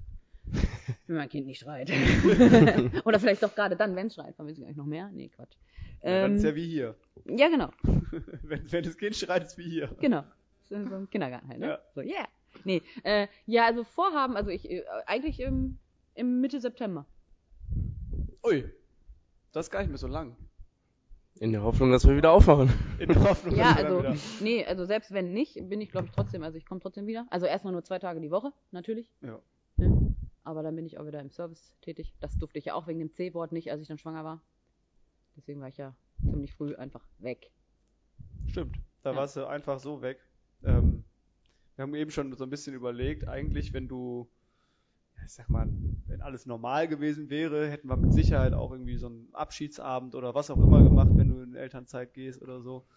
Wenn 1.07 1.15
mein 1.15 1.29
Kind 1.29 1.47
nicht 1.47 1.59
schreit. 1.59 1.89
Oder 3.05 3.19
vielleicht 3.19 3.41
doch 3.43 3.55
gerade 3.55 3.75
dann, 3.75 3.95
wenn 3.95 4.07
es 4.07 4.15
schreit, 4.15 4.35
vermisse 4.35 4.61
ich 4.61 4.67
euch 4.67 4.75
noch 4.75 4.85
mehr. 4.85 5.09
Nee, 5.13 5.29
Quatsch. 5.29 5.55
Ja, 6.03 6.21
dann 6.21 6.31
Ähm, 6.31 6.37
ist 6.37 6.43
ja 6.43 6.55
wie 6.55 6.67
hier. 6.67 6.95
ja, 7.25 7.47
genau. 7.49 7.69
Wenn, 8.43 8.71
wenn 8.71 8.83
das 8.83 8.97
Kind 8.97 9.15
schreit, 9.15 9.43
ist 9.43 9.57
wie 9.57 9.69
hier. 9.69 9.89
Genau. 9.99 10.23
So 10.69 10.83
so 10.85 10.95
ein 10.95 11.09
Kindergarten 11.09 11.47
halt, 11.47 11.59
ne? 11.59 11.67
Ja. 11.67 11.79
So, 11.95 12.01
yeah. 12.01 12.27
Nee, 12.63 12.81
äh, 13.03 13.27
ja, 13.45 13.65
also 13.65 13.83
Vorhaben, 13.83 14.35
also 14.35 14.49
ich, 14.49 14.69
äh, 14.69 14.83
eigentlich 15.05 15.39
im, 15.39 15.77
im 16.15 16.39
Mitte 16.41 16.59
September. 16.59 17.05
Ui, 18.45 18.63
das 19.51 19.67
ist 19.67 19.71
gar 19.71 19.79
nicht 19.79 19.89
mehr 19.89 19.97
so 19.97 20.07
lang. 20.07 20.35
In 21.39 21.51
der 21.51 21.61
Hoffnung, 21.63 21.91
dass 21.91 22.07
wir 22.07 22.15
wieder 22.17 22.31
aufmachen. 22.31 22.71
In 22.99 23.09
der 23.09 23.21
Hoffnung, 23.29 23.55
Ja, 23.55 23.73
dass 23.75 23.77
wir 23.77 23.85
also, 23.85 23.99
wieder- 23.99 24.15
nee, 24.41 24.65
also 24.65 24.85
selbst 24.85 25.11
wenn 25.13 25.33
nicht, 25.33 25.55
bin 25.69 25.81
ich 25.81 25.91
glaube 25.91 26.07
ich 26.07 26.11
trotzdem, 26.11 26.43
also 26.43 26.57
ich 26.57 26.65
komme 26.65 26.79
trotzdem 26.81 27.05
wieder. 27.07 27.27
Also 27.29 27.45
erstmal 27.45 27.73
nur 27.73 27.83
zwei 27.83 27.99
Tage 27.99 28.19
die 28.21 28.31
Woche, 28.31 28.51
natürlich. 28.71 29.09
Ja. 29.21 29.39
Aber 30.47 30.63
dann 30.63 30.77
bin 30.77 30.85
ich 30.85 30.97
auch 30.97 31.05
wieder 31.05 31.19
im 31.19 31.29
Service 31.29 31.75
tätig. 31.81 32.15
Das 32.21 32.37
durfte 32.37 32.57
ich 32.57 32.65
ja 32.65 32.73
auch 32.73 32.87
wegen 32.87 32.99
dem 32.99 33.11
C-Wort 33.11 33.51
nicht, 33.51 33.69
als 33.69 33.81
ich 33.81 33.89
dann 33.89 33.97
schwanger 33.97 34.23
war. 34.23 34.41
Deswegen 35.35 35.59
war 35.59 35.67
ich 35.67 35.75
ja 35.77 35.93
ziemlich 36.29 36.53
früh 36.53 36.73
einfach 36.75 37.05
weg. 37.19 37.51
Stimmt, 38.47 38.77
da 39.03 39.11
Ja. 39.11 39.17
warst 39.17 39.35
du 39.35 39.45
einfach 39.45 39.79
so 39.79 40.01
weg. 40.01 40.19
Ähm, 40.63 41.03
wir 41.75 41.83
haben 41.83 41.95
eben 41.95 42.11
schon 42.11 42.33
so 42.35 42.45
ein 42.45 42.49
bisschen 42.49 42.73
überlegt, 42.75 43.27
eigentlich, 43.27 43.73
wenn 43.73 43.87
du, 43.89 44.29
ich 45.25 45.33
sag 45.33 45.49
mal, 45.49 45.67
wenn 46.07 46.21
alles 46.21 46.45
normal 46.45 46.87
gewesen 46.87 47.29
wäre, 47.29 47.69
hätten 47.69 47.89
wir 47.89 47.97
mit 47.97 48.13
Sicherheit 48.13 48.53
auch 48.53 48.71
irgendwie 48.71 48.97
so 48.97 49.07
einen 49.07 49.29
Abschiedsabend 49.33 50.15
oder 50.15 50.33
was 50.33 50.49
auch 50.49 50.57
immer 50.57 50.81
gemacht, 50.83 51.09
wenn 51.15 51.29
du 51.29 51.41
in 51.41 51.55
Elternzeit 51.55 52.13
gehst 52.13 52.41
oder 52.41 52.61
so. 52.61 52.87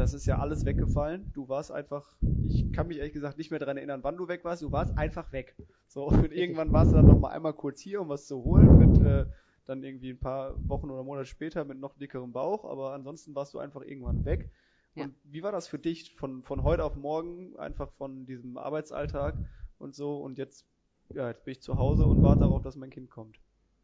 Das 0.00 0.14
ist 0.14 0.24
ja 0.24 0.38
alles 0.38 0.64
weggefallen. 0.64 1.30
Du 1.34 1.50
warst 1.50 1.70
einfach, 1.70 2.16
ich 2.48 2.72
kann 2.72 2.88
mich 2.88 2.96
ehrlich 2.96 3.12
gesagt 3.12 3.36
nicht 3.36 3.50
mehr 3.50 3.60
daran 3.60 3.76
erinnern, 3.76 4.02
wann 4.02 4.16
du 4.16 4.28
weg 4.28 4.44
warst. 4.44 4.62
Du 4.62 4.72
warst 4.72 4.96
einfach 4.96 5.30
weg. 5.30 5.54
So, 5.88 6.06
und 6.06 6.32
irgendwann 6.32 6.72
warst 6.72 6.92
du 6.92 6.96
dann 6.96 7.06
nochmal 7.06 7.32
einmal 7.32 7.52
kurz 7.52 7.82
hier, 7.82 8.00
um 8.00 8.08
was 8.08 8.26
zu 8.26 8.42
holen, 8.42 8.78
mit 8.78 8.98
äh, 9.04 9.26
dann 9.66 9.84
irgendwie 9.84 10.08
ein 10.08 10.18
paar 10.18 10.54
Wochen 10.66 10.88
oder 10.88 11.04
Monate 11.04 11.26
später 11.26 11.66
mit 11.66 11.78
noch 11.78 11.98
dickerem 11.98 12.32
Bauch, 12.32 12.64
aber 12.64 12.94
ansonsten 12.94 13.34
warst 13.34 13.52
du 13.52 13.58
einfach 13.58 13.82
irgendwann 13.82 14.24
weg. 14.24 14.50
Ja. 14.94 15.04
Und 15.04 15.16
wie 15.24 15.42
war 15.42 15.52
das 15.52 15.68
für 15.68 15.78
dich 15.78 16.16
von, 16.16 16.44
von 16.44 16.62
heute 16.62 16.82
auf 16.82 16.96
morgen, 16.96 17.58
einfach 17.58 17.92
von 17.92 18.24
diesem 18.24 18.56
Arbeitsalltag 18.56 19.36
und 19.78 19.94
so 19.94 20.16
und 20.16 20.38
jetzt, 20.38 20.64
ja, 21.12 21.28
jetzt 21.28 21.44
bin 21.44 21.52
ich 21.52 21.60
zu 21.60 21.76
Hause 21.76 22.06
und 22.06 22.22
warte 22.22 22.40
darauf, 22.40 22.62
dass 22.62 22.74
mein 22.74 22.88
Kind 22.88 23.10
kommt. 23.10 23.38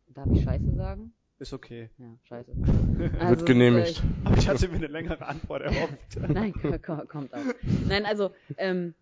Darf 0.07 0.31
ich 0.33 0.45
Scheiße 0.45 0.73
sagen? 0.73 1.13
Ist 1.39 1.53
okay. 1.53 1.91
Ja, 1.99 2.07
Scheiße. 2.25 2.53
Wird 2.57 3.21
Also, 3.21 3.45
genehmigt. 3.45 4.03
äh, 4.03 4.27
Aber 4.27 4.39
ich 4.39 4.49
hatte 4.49 4.69
mir 4.69 4.77
eine 4.77 4.87
längere 4.87 5.27
Antwort 5.27 5.63
erhofft. 5.63 6.17
Nein, 6.29 6.53
ko- 6.55 6.79
ko- 6.79 7.07
kommt 7.07 7.35
auch. 7.35 7.45
Nein, 7.89 8.07
also, 8.07 8.31
ähm, 8.57 8.95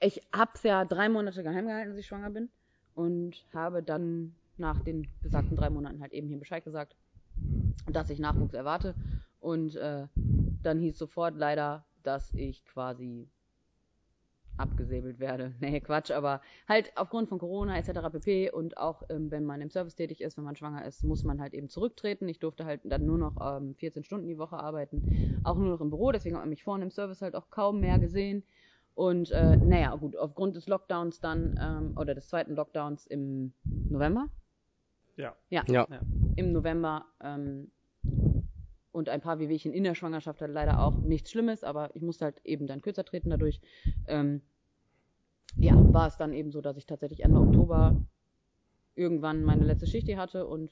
ich 0.00 0.20
hab's 0.34 0.62
ja 0.64 0.84
drei 0.84 1.08
Monate 1.08 1.42
geheim 1.42 1.66
gehalten, 1.66 1.90
dass 1.90 1.98
ich 1.98 2.06
schwanger 2.06 2.30
bin. 2.30 2.50
Und 2.94 3.44
habe 3.54 3.82
dann 3.82 4.34
nach 4.58 4.80
den 4.82 5.08
besagten 5.22 5.56
drei 5.56 5.70
Monaten 5.70 6.00
halt 6.00 6.12
eben 6.12 6.28
hier 6.28 6.38
Bescheid 6.38 6.62
gesagt, 6.62 6.94
dass 7.86 8.10
ich 8.10 8.18
Nachwuchs 8.18 8.54
erwarte. 8.54 8.94
Und 9.40 9.76
äh, 9.76 10.06
dann 10.62 10.78
hieß 10.78 10.98
sofort 10.98 11.36
leider, 11.36 11.86
dass 12.02 12.32
ich 12.34 12.64
quasi 12.66 13.28
abgesäbelt 14.56 15.18
werde. 15.18 15.52
Nee, 15.60 15.80
Quatsch, 15.80 16.10
aber 16.10 16.40
halt 16.68 16.92
aufgrund 16.96 17.28
von 17.28 17.38
Corona 17.38 17.76
etc. 17.78 18.10
pp. 18.10 18.50
Und 18.50 18.76
auch 18.76 19.02
ähm, 19.08 19.30
wenn 19.30 19.44
man 19.44 19.60
im 19.60 19.70
Service 19.70 19.94
tätig 19.94 20.20
ist, 20.20 20.36
wenn 20.36 20.44
man 20.44 20.56
schwanger 20.56 20.84
ist, 20.84 21.04
muss 21.04 21.24
man 21.24 21.40
halt 21.40 21.54
eben 21.54 21.68
zurücktreten. 21.68 22.28
Ich 22.28 22.38
durfte 22.38 22.64
halt 22.64 22.80
dann 22.84 23.06
nur 23.06 23.18
noch 23.18 23.36
ähm, 23.40 23.74
14 23.74 24.04
Stunden 24.04 24.28
die 24.28 24.38
Woche 24.38 24.56
arbeiten, 24.56 25.40
auch 25.42 25.56
nur 25.56 25.68
noch 25.68 25.80
im 25.80 25.90
Büro, 25.90 26.12
deswegen 26.12 26.36
hat 26.36 26.42
man 26.42 26.50
mich 26.50 26.64
vorne 26.64 26.84
im 26.84 26.90
Service 26.90 27.22
halt 27.22 27.34
auch 27.34 27.50
kaum 27.50 27.80
mehr 27.80 27.98
gesehen. 27.98 28.44
Und 28.94 29.30
äh, 29.32 29.56
naja, 29.56 29.94
gut, 29.96 30.16
aufgrund 30.16 30.54
des 30.54 30.68
Lockdowns 30.68 31.20
dann, 31.20 31.54
ähm, 31.60 31.92
oder 31.96 32.14
des 32.14 32.28
zweiten 32.28 32.54
Lockdowns 32.54 33.06
im 33.06 33.52
November? 33.88 34.28
Ja. 35.16 35.34
Ja, 35.50 35.64
Ja. 35.68 35.86
im 36.36 36.52
November 36.52 37.06
ähm, 37.20 37.70
und 38.92 39.08
ein 39.08 39.20
paar 39.20 39.40
Wehwehchen 39.40 39.72
in 39.72 39.82
der 39.82 39.96
Schwangerschaft 39.96 40.40
halt 40.40 40.52
leider 40.52 40.80
auch 40.80 41.02
nichts 41.02 41.30
Schlimmes, 41.30 41.64
aber 41.64 41.90
ich 41.94 42.02
musste 42.02 42.26
halt 42.26 42.40
eben 42.44 42.66
dann 42.68 42.80
kürzer 42.80 43.04
treten 43.04 43.30
dadurch. 43.30 43.60
Ähm, 44.06 44.40
ja, 45.58 45.74
war 45.92 46.06
es 46.06 46.16
dann 46.16 46.32
eben 46.32 46.50
so, 46.50 46.60
dass 46.60 46.76
ich 46.76 46.86
tatsächlich 46.86 47.22
Ende 47.22 47.40
Oktober 47.40 47.94
irgendwann 48.94 49.44
meine 49.44 49.64
letzte 49.64 49.86
Schicht 49.86 50.06
hier 50.06 50.18
hatte 50.18 50.46
und 50.46 50.70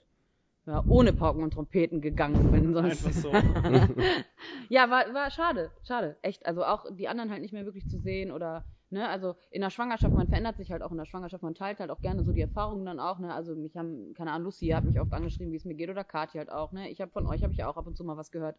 ja, 0.66 0.84
ohne 0.86 1.12
Pauken 1.12 1.42
und 1.42 1.54
Trompeten 1.54 2.00
gegangen 2.00 2.52
bin. 2.52 2.72
Sonst. 2.72 3.04
Einfach 3.06 3.20
so. 3.20 3.32
ja, 4.68 4.88
war, 4.90 5.12
war 5.12 5.30
schade, 5.30 5.70
schade, 5.82 6.16
echt. 6.22 6.46
Also 6.46 6.64
auch 6.64 6.86
die 6.90 7.08
anderen 7.08 7.30
halt 7.30 7.42
nicht 7.42 7.52
mehr 7.52 7.64
wirklich 7.64 7.88
zu 7.88 7.98
sehen 7.98 8.30
oder, 8.30 8.64
ne, 8.90 9.08
also 9.08 9.34
in 9.50 9.60
der 9.60 9.70
Schwangerschaft, 9.70 10.14
man 10.14 10.28
verändert 10.28 10.56
sich 10.56 10.70
halt 10.70 10.82
auch 10.82 10.92
in 10.92 10.98
der 10.98 11.04
Schwangerschaft, 11.04 11.42
man 11.42 11.54
teilt 11.54 11.80
halt 11.80 11.90
auch 11.90 12.00
gerne 12.00 12.22
so 12.22 12.32
die 12.32 12.42
Erfahrungen 12.42 12.84
dann 12.84 13.00
auch, 13.00 13.18
ne, 13.18 13.34
also 13.34 13.56
mich 13.56 13.76
haben, 13.76 14.14
keine 14.14 14.30
Ahnung, 14.30 14.46
Lucy 14.46 14.68
hat 14.68 14.84
mich 14.84 15.00
oft 15.00 15.12
angeschrieben, 15.12 15.52
wie 15.52 15.56
es 15.56 15.64
mir 15.64 15.74
geht 15.74 15.90
oder 15.90 16.04
Kathi 16.04 16.38
halt 16.38 16.50
auch, 16.50 16.70
ne, 16.70 16.88
ich 16.90 17.00
habe 17.00 17.10
von 17.10 17.26
euch, 17.26 17.42
habe 17.42 17.52
ich 17.52 17.58
ja 17.58 17.68
auch 17.68 17.76
ab 17.76 17.86
und 17.86 17.96
zu 17.96 18.04
mal 18.04 18.16
was 18.16 18.30
gehört. 18.30 18.56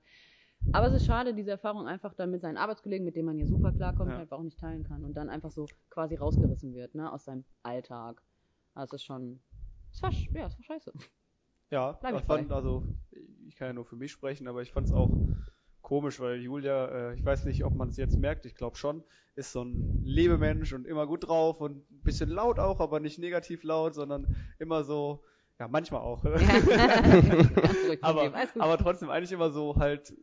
Aber 0.72 0.88
es 0.88 0.94
ist 0.94 1.06
schade, 1.06 1.34
diese 1.34 1.52
Erfahrung 1.52 1.88
einfach 1.88 2.14
dann 2.14 2.32
mit 2.32 2.42
seinen 2.42 2.58
Arbeitskollegen, 2.58 3.06
mit 3.06 3.16
denen 3.16 3.28
man 3.28 3.38
ja 3.38 3.46
super 3.46 3.72
klarkommt, 3.72 4.12
Ja. 4.12 4.18
einfach 4.20 4.38
auch 4.38 4.44
nicht 4.44 4.60
teilen 4.60 4.84
kann 4.84 5.04
und 5.04 5.14
dann 5.14 5.30
einfach 5.30 5.52
so 5.52 5.68
quasi 5.90 6.16
rausgerissen 6.16 6.74
wird, 6.74 6.96
ne, 6.96 7.12
aus 7.12 7.26
seinem 7.26 7.44
Alltag. 7.62 8.22
Also 8.74 8.96
es 8.96 9.02
ist 9.02 9.06
schon, 9.06 9.40
es 9.92 10.02
war, 10.02 10.12
ja, 10.34 10.48
es 10.48 10.58
war 10.58 10.64
scheiße. 10.64 10.94
Ja, 11.70 11.94
Bleib 11.94 12.16
ich 12.16 12.26
fand, 12.26 12.52
also, 12.52 12.84
ich 13.48 13.56
kann 13.56 13.68
ja 13.68 13.74
nur 13.74 13.86
für 13.86 13.96
mich 13.96 14.12
sprechen, 14.12 14.48
aber 14.48 14.62
ich 14.62 14.72
fand 14.72 14.88
es 14.88 14.94
auch 14.94 15.10
komisch, 15.82 16.20
weil 16.20 16.40
Julia, 16.42 17.12
äh, 17.12 17.16
ich 17.16 17.26
weiß 17.26 17.46
nicht, 17.46 17.64
ob 17.66 17.76
man 17.76 17.90
es 17.90 17.98
jetzt 17.98 18.18
merkt, 18.18 18.46
ich 18.46 18.56
glaube 18.56 18.78
schon, 18.78 19.04
ist 19.36 19.52
so 19.52 19.64
ein 19.64 20.02
Lebemensch 20.04 20.74
und 20.74 20.88
immer 20.88 21.06
gut 21.08 21.28
drauf 21.28 21.62
und 21.62 21.90
ein 21.92 22.02
bisschen 22.04 22.30
laut 22.30 22.60
auch, 22.60 22.80
aber 22.80 23.00
nicht 23.00 23.20
negativ 23.20 23.64
laut, 23.64 23.94
sondern 23.94 24.28
immer 24.60 24.84
so, 24.84 25.24
ja, 25.60 25.68
manchmal 25.68 26.02
auch. 26.02 26.24
Aber, 28.02 28.34
aber 28.60 28.78
trotzdem 28.78 29.10
eigentlich 29.10 29.32
immer 29.32 29.52
so 29.52 29.76
halt 29.76 30.14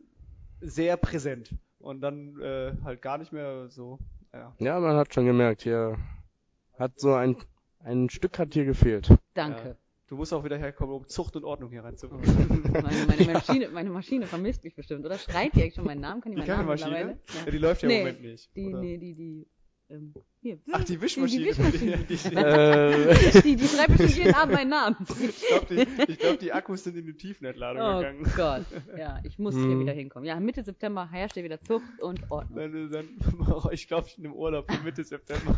sehr 0.61 0.97
präsent. 0.97 1.53
und 1.79 2.01
dann 2.01 2.39
äh, 2.39 2.73
halt 2.83 3.01
gar 3.01 3.17
nicht 3.17 3.31
mehr 3.33 3.67
so. 3.69 3.97
Ja. 4.33 4.53
Ja, 4.59 4.79
man 4.79 4.95
hat 4.95 5.13
schon 5.13 5.25
gemerkt, 5.25 5.63
hier 5.63 5.97
hat 6.77 6.99
so 6.99 7.13
ein, 7.13 7.35
ein 7.79 8.09
Stück 8.09 8.37
hat 8.39 8.53
hier 8.53 8.65
gefehlt. 8.65 9.09
Danke. 9.33 9.75
Du 10.07 10.17
musst 10.17 10.33
auch 10.33 10.43
wieder 10.43 10.57
herkommen, 10.57 10.93
um 10.93 11.07
Zucht 11.07 11.35
und 11.37 11.45
Ordnung 11.45 11.69
hier 11.69 11.83
reinzubringen. 11.85 12.61
Meine, 12.73 13.05
meine, 13.07 13.25
Maschine, 13.33 13.69
meine 13.69 13.89
Maschine 13.89 14.27
vermisst 14.27 14.63
mich 14.63 14.75
bestimmt, 14.75 15.05
oder? 15.05 15.17
Schreit 15.17 15.55
die 15.55 15.61
eigentlich 15.61 15.75
schon 15.75 15.85
meinen 15.85 16.01
Namen? 16.01 16.21
Kann 16.21 16.33
die 16.33 16.41
Die 16.41 16.47
meinen 16.47 16.57
Namen 16.57 16.67
Maschine? 16.67 16.89
mittlerweile? 17.05 17.45
Ja, 17.45 17.51
die 17.51 17.57
läuft 17.57 17.81
ja 17.83 17.87
Nee, 17.87 17.93
im 17.99 18.05
Moment 18.07 18.21
nicht. 18.21 18.55
Die, 18.55 18.65
oder? 18.67 18.79
nee, 18.81 18.97
die, 18.97 19.13
die, 19.15 19.47
ähm, 19.91 20.13
hier. 20.41 20.57
Ach, 20.71 20.83
die 20.83 20.99
Wischmaschine. 21.01 21.43
Die, 21.43 21.49
Wischmaschine. 21.49 21.97
Die, 22.09 22.15
die, 22.17 23.41
Die, 23.41 23.55
die 23.57 23.67
schreibt 23.67 23.89
bestimmt 23.97 24.15
jeden 24.17 24.33
Abend 24.35 24.53
meinen 24.55 24.69
Namen. 24.69 24.95
ich 25.19 25.47
glaube, 25.47 25.65
die, 25.75 26.11
ich 26.11 26.19
glaub, 26.19 26.39
die 26.39 26.51
Akkus 26.53 26.83
sind 26.83 26.97
in 26.97 27.05
die 27.05 27.13
Tiefentladung 27.13 27.81
Oh 27.81 27.97
gegangen. 27.99 28.31
Gott. 28.35 28.65
Ja, 28.97 29.19
ich 29.23 29.37
muss 29.37 29.53
Hm. 29.55 29.67
hier 29.67 29.79
wieder 29.79 29.91
hinkommen. 29.93 30.25
Ja, 30.27 30.39
Mitte 30.39 30.63
September 30.63 31.09
herrscht 31.11 31.35
hier 31.35 31.43
wieder 31.43 31.61
Zucht 31.61 31.83
und 31.99 32.31
Ordnung. 32.31 32.57
Dann, 32.57 32.91
dann, 32.91 33.71
ich 33.71 33.87
glaube, 33.87 34.07
ich 34.07 34.15
bin 34.15 34.25
im 34.25 34.33
Urlaub 34.33 34.67
bis 34.67 34.81
Mitte 34.83 35.03
September. 35.03 35.55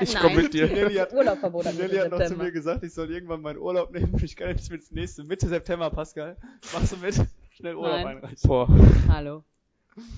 ich 0.00 0.12
Nein. 0.14 0.22
komm 0.22 0.36
mit 0.36 0.54
dir. 0.54 0.66
Nelly 0.68 0.94
hat, 0.94 1.12
Urlaubverbot 1.12 1.64
die 1.64 1.68
Mitte 1.70 1.82
Nelly 1.82 1.96
hat 1.98 2.10
noch 2.10 2.18
zu 2.18 2.24
September. 2.24 2.44
mir 2.44 2.52
gesagt, 2.52 2.84
ich 2.84 2.92
soll 2.94 3.10
irgendwann 3.10 3.40
meinen 3.40 3.58
Urlaub 3.58 3.90
nehmen. 3.92 4.14
Ich 4.22 4.36
kann 4.36 4.48
jetzt 4.48 4.70
mit 4.70 4.80
ins 4.82 4.90
nächste. 4.92 5.24
Mitte 5.24 5.48
September, 5.48 5.90
Pascal. 5.90 6.36
Machst 6.72 6.92
du 6.92 6.96
mit? 6.98 7.14
Schnell 7.50 7.74
Urlaub 7.74 8.02
Nein. 8.04 8.16
einreichen. 8.18 8.48
Boah. 8.48 8.68
Hallo. 9.08 9.44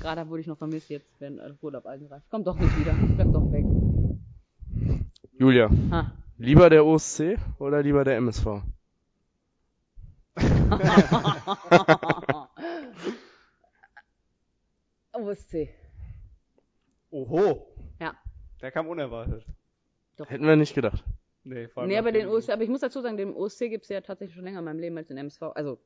Gerade 0.00 0.29
wurde 0.29 0.41
ich 0.43 0.47
noch 0.47 0.59
vermisst, 0.59 0.88
jetzt 0.91 1.21
äh, 1.21 1.31
Urlaub 1.61 1.87
eingereicht. 1.87 2.26
Komm 2.31 2.45
doch 2.45 2.57
nicht 2.59 2.79
wieder. 2.79 2.93
Ich 3.09 3.14
bleib 3.17 3.33
doch 3.33 3.50
weg. 3.52 3.64
Julia, 5.38 5.69
Ha. 5.91 6.12
lieber 6.38 6.71
der 6.71 6.85
OSC 6.85 7.38
oder 7.59 7.83
lieber 7.83 8.05
der 8.05 8.17
MSV? 8.19 8.62
OSC. 15.12 15.69
Oho. 17.11 17.67
Ja. 18.00 18.14
Der 18.61 18.71
kam 18.71 18.87
unerwartet. 18.88 19.45
Hätten 20.26 20.47
wir 20.47 20.57
nicht 20.57 20.75
gedacht. 20.75 21.05
Nee, 21.45 21.67
vor 21.69 21.83
allem 21.83 21.91
Nee, 21.91 21.99
aber 21.99 22.12
den 22.12 22.29
OSC, 22.29 22.50
aber 22.50 22.62
ich 22.62 22.69
muss 22.69 22.81
dazu 22.81 23.00
sagen, 23.00 23.17
den 23.17 23.35
OSC 23.35 23.69
gibt's 23.69 23.88
ja 23.88 24.00
tatsächlich 24.00 24.35
schon 24.37 24.45
länger 24.45 24.61
in 24.61 24.64
meinem 24.64 24.79
Leben 24.79 24.97
als 24.97 25.09
den 25.09 25.19
MSV. 25.19 25.43
Also, 25.55 25.79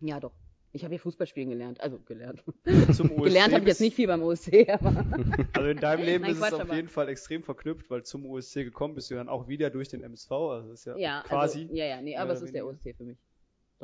ja 0.00 0.18
doch. 0.18 0.32
Ich 0.74 0.84
habe 0.84 0.94
hier 0.94 1.00
Fußball 1.00 1.26
spielen 1.26 1.50
gelernt. 1.50 1.80
Also 1.82 1.98
gelernt. 1.98 2.42
zum 2.94 3.10
OSC 3.12 3.24
gelernt 3.24 3.52
habe 3.52 3.62
ich 3.62 3.68
jetzt 3.68 3.80
nicht 3.80 3.94
viel 3.94 4.06
beim 4.06 4.22
OSC, 4.22 4.68
aber 4.70 5.04
Also 5.52 5.68
in 5.68 5.76
deinem 5.78 6.04
Leben 6.04 6.22
Nein, 6.22 6.32
ist 6.32 6.38
Quatsch, 6.38 6.48
es 6.48 6.54
auf 6.54 6.60
aber- 6.62 6.74
jeden 6.76 6.88
Fall 6.88 7.08
extrem 7.08 7.42
verknüpft, 7.42 7.90
weil 7.90 8.02
zum 8.04 8.24
OSC 8.24 8.64
gekommen 8.64 8.94
bist 8.94 9.10
du 9.10 9.14
dann 9.14 9.28
auch 9.28 9.48
wieder 9.48 9.68
durch 9.70 9.88
den 9.88 10.02
MSV. 10.02 10.30
Also 10.32 10.70
das 10.70 10.80
ist 10.80 10.84
ja, 10.86 10.96
ja, 10.96 11.22
quasi. 11.26 11.62
Also, 11.62 11.74
ja, 11.74 11.84
ja, 11.84 12.00
nee, 12.00 12.16
aber 12.16 12.32
es 12.32 12.40
ist 12.42 12.54
der. 12.54 12.66
OSC 12.66 12.94
für 12.96 13.04
mich. 13.04 13.18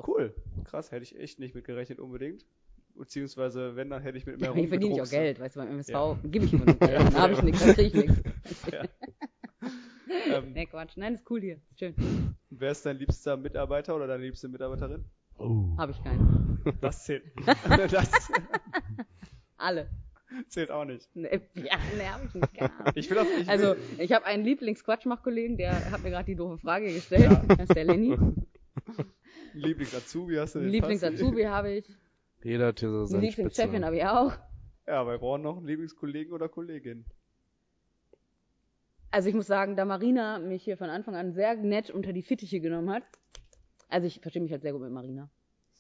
Cool. 0.07 0.35
Krass, 0.65 0.91
hätte 0.93 1.03
ich 1.03 1.19
echt 1.19 1.39
nicht 1.41 1.55
mit 1.55 1.65
gerechnet 1.65 1.99
unbedingt. 1.99 2.47
Beziehungsweise, 2.95 3.77
wenn, 3.77 3.91
dann 3.91 4.03
hätte 4.03 4.17
ich 4.19 4.27
mit 4.27 4.41
mehr 4.41 4.55
Hier 4.55 4.69
verdiene 4.69 4.95
ich 4.95 5.01
auch 5.01 5.05
rumgedruckst. 5.05 5.13
Geld, 5.13 5.41
weißt 5.41 5.57
du, 5.57 5.61
beim 5.61 5.69
MSV 5.71 5.91
Ja. 5.91 6.19
gebe 6.25 6.45
ich 6.47 6.53
immer 6.53 6.65
nur 6.65 6.75
Geld. 6.77 6.99
Dann 6.99 7.15
habe 7.15 7.33
ich 7.35 7.43
nichts, 7.43 7.65
dann 7.65 7.75
kriege 7.75 8.03
ich 8.03 8.09
nichts. 8.09 8.23
Ja. 8.73 8.85
Ähm, 10.39 10.53
Nee, 10.55 10.67
Quatsch. 10.67 10.97
Nein, 10.97 11.15
ist 11.17 11.31
cool 11.31 11.41
hier. 11.41 11.59
Schön. 11.79 11.95
wer 12.51 12.71
ist 12.73 12.85
dein 12.87 12.97
liebster 12.97 13.37
Mitarbeiter 13.37 13.95
oder 13.95 14.07
deine 14.07 14.23
liebste 14.25 14.49
Mitarbeiterin? 14.49 15.05
Oh. 15.39 15.77
Habe 15.77 15.93
ich 15.93 16.03
keinen. 16.03 16.48
Das 16.81 17.05
zählt. 17.05 17.25
das 17.91 18.11
Alle. 19.57 19.89
zählt 20.49 20.71
auch 20.71 20.85
nicht. 20.85 21.09
Nee, 21.15 21.41
ja, 21.55 21.79
habe 22.13 22.25
ich 22.27 22.35
nicht. 22.35 22.55
Keine 22.55 22.73
Ahnung. 22.79 22.93
Ich 22.95 23.11
will 23.11 23.19
auf, 23.19 23.27
ich 23.31 23.47
will, 23.47 23.51
Also, 23.51 23.77
ich 23.99 24.13
habe 24.13 24.25
einen 24.27 24.45
Lieblings-Quatschmach-Kollegen, 24.45 25.57
der 25.57 25.91
hat 25.91 26.03
mir 26.03 26.11
gerade 26.11 26.27
die 26.27 26.37
doofe 26.37 26.59
Frage 26.59 26.93
gestellt. 26.93 27.23
Ja. 27.31 27.43
Das 27.49 27.61
ist 27.61 27.75
der 27.75 27.85
Lenny. 27.85 28.17
Lieblings-Azubi 29.55 30.37
hast 30.37 30.55
du 30.55 30.61
den. 30.61 30.69
Lieblings-Azubi 30.69 31.45
habe 31.45 31.73
ich. 31.73 31.87
Jeder 32.43 32.69
hat 32.69 32.81
hier 32.81 32.91
so 32.91 32.99
Einen 32.99 33.07
seinen 33.09 33.21
Lieblings-Champion 33.23 33.83
Spitznamen. 33.83 33.85
habe 33.85 33.97
ich 33.97 34.05
auch. 34.05 34.39
Ja, 34.87 35.07
wir 35.07 35.19
brauchen 35.19 35.43
noch 35.43 35.57
einen 35.59 35.67
Lieblingskollegen 35.67 36.33
oder 36.33 36.49
Kollegin. 36.49 37.05
Also 39.11 39.29
ich 39.29 39.35
muss 39.35 39.47
sagen, 39.47 39.77
da 39.77 39.85
Marina 39.85 40.39
mich 40.39 40.63
hier 40.63 40.77
von 40.77 40.91
Anfang 40.91 41.15
an 41.17 41.33
sehr 41.33 41.57
nett 41.57 41.91
unter 41.91 42.13
die 42.13 42.23
Fittiche 42.23 42.61
genommen 42.61 42.91
hat. 42.91 43.03
Also 43.89 44.07
ich 44.07 44.21
verstehe 44.21 44.43
mich 44.43 44.53
halt 44.53 44.63
sehr 44.63 44.73
gut 44.73 44.83
mit 44.83 44.93
Marina. 44.93 45.31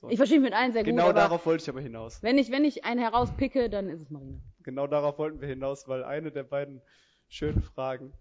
So. 0.00 0.08
Ich 0.10 0.16
verstehe 0.16 0.38
mich 0.38 0.50
mit 0.50 0.58
allen 0.58 0.72
sehr 0.72 0.84
Genau 0.84 1.06
gut, 1.06 1.10
aber 1.10 1.20
darauf 1.20 1.44
wollte 1.46 1.62
ich 1.62 1.68
aber 1.68 1.80
hinaus. 1.80 2.22
wenn 2.22 2.38
ich, 2.38 2.50
wenn 2.52 2.64
ich 2.64 2.84
einen 2.84 3.00
herauspicke, 3.00 3.68
dann 3.68 3.88
ist 3.88 4.00
es 4.00 4.10
Marina. 4.10 4.38
Genau 4.62 4.86
darauf 4.86 5.18
wollten 5.18 5.40
wir 5.40 5.48
hinaus, 5.48 5.88
weil 5.88 6.04
eine 6.04 6.30
der 6.30 6.44
beiden 6.44 6.80
schönen 7.28 7.62
Fragen, 7.62 8.12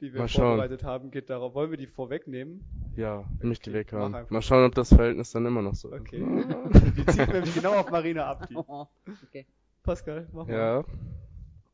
die 0.00 0.12
wir 0.12 0.20
Mal 0.22 0.28
schauen. 0.28 0.46
vorbereitet 0.56 0.82
haben, 0.82 1.10
geht 1.12 1.30
darauf. 1.30 1.54
Wollen 1.54 1.70
wir 1.70 1.78
die 1.78 1.86
vorwegnehmen? 1.86 2.64
Ja, 2.96 3.24
nimm 3.40 3.52
ich 3.52 3.60
die 3.60 3.72
weg 3.72 3.92
Mach 3.92 4.00
haben. 4.00 4.14
einfach. 4.16 4.30
Mal 4.30 4.42
schauen, 4.42 4.64
ob 4.66 4.74
das 4.74 4.88
Verhältnis 4.88 5.30
dann 5.30 5.46
immer 5.46 5.62
noch 5.62 5.74
so 5.74 5.92
ist. 5.92 6.00
Okay. 6.00 6.18
die 6.96 7.06
zieht 7.06 7.28
nämlich 7.32 7.54
genau 7.54 7.74
auf 7.74 7.90
Marina 7.90 8.26
ab. 8.26 8.48
Die. 8.48 8.54
Okay. 9.28 9.46
Pascal, 9.84 10.26
mach 10.32 10.46
mal. 10.46 10.52
Ja, 10.56 10.84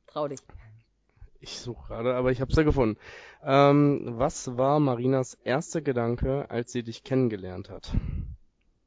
Trau 0.06 0.28
dich. 0.28 0.40
ich 1.40 1.58
suche 1.58 1.86
gerade, 1.88 2.14
aber 2.14 2.30
ich 2.30 2.40
hab's 2.40 2.56
ja 2.56 2.62
gefunden. 2.62 2.98
Ähm, 3.42 4.02
was 4.18 4.56
war 4.58 4.80
Marinas 4.80 5.34
erster 5.34 5.80
Gedanke, 5.80 6.50
als 6.50 6.72
sie 6.72 6.82
dich 6.82 7.04
kennengelernt 7.04 7.70
hat? 7.70 7.90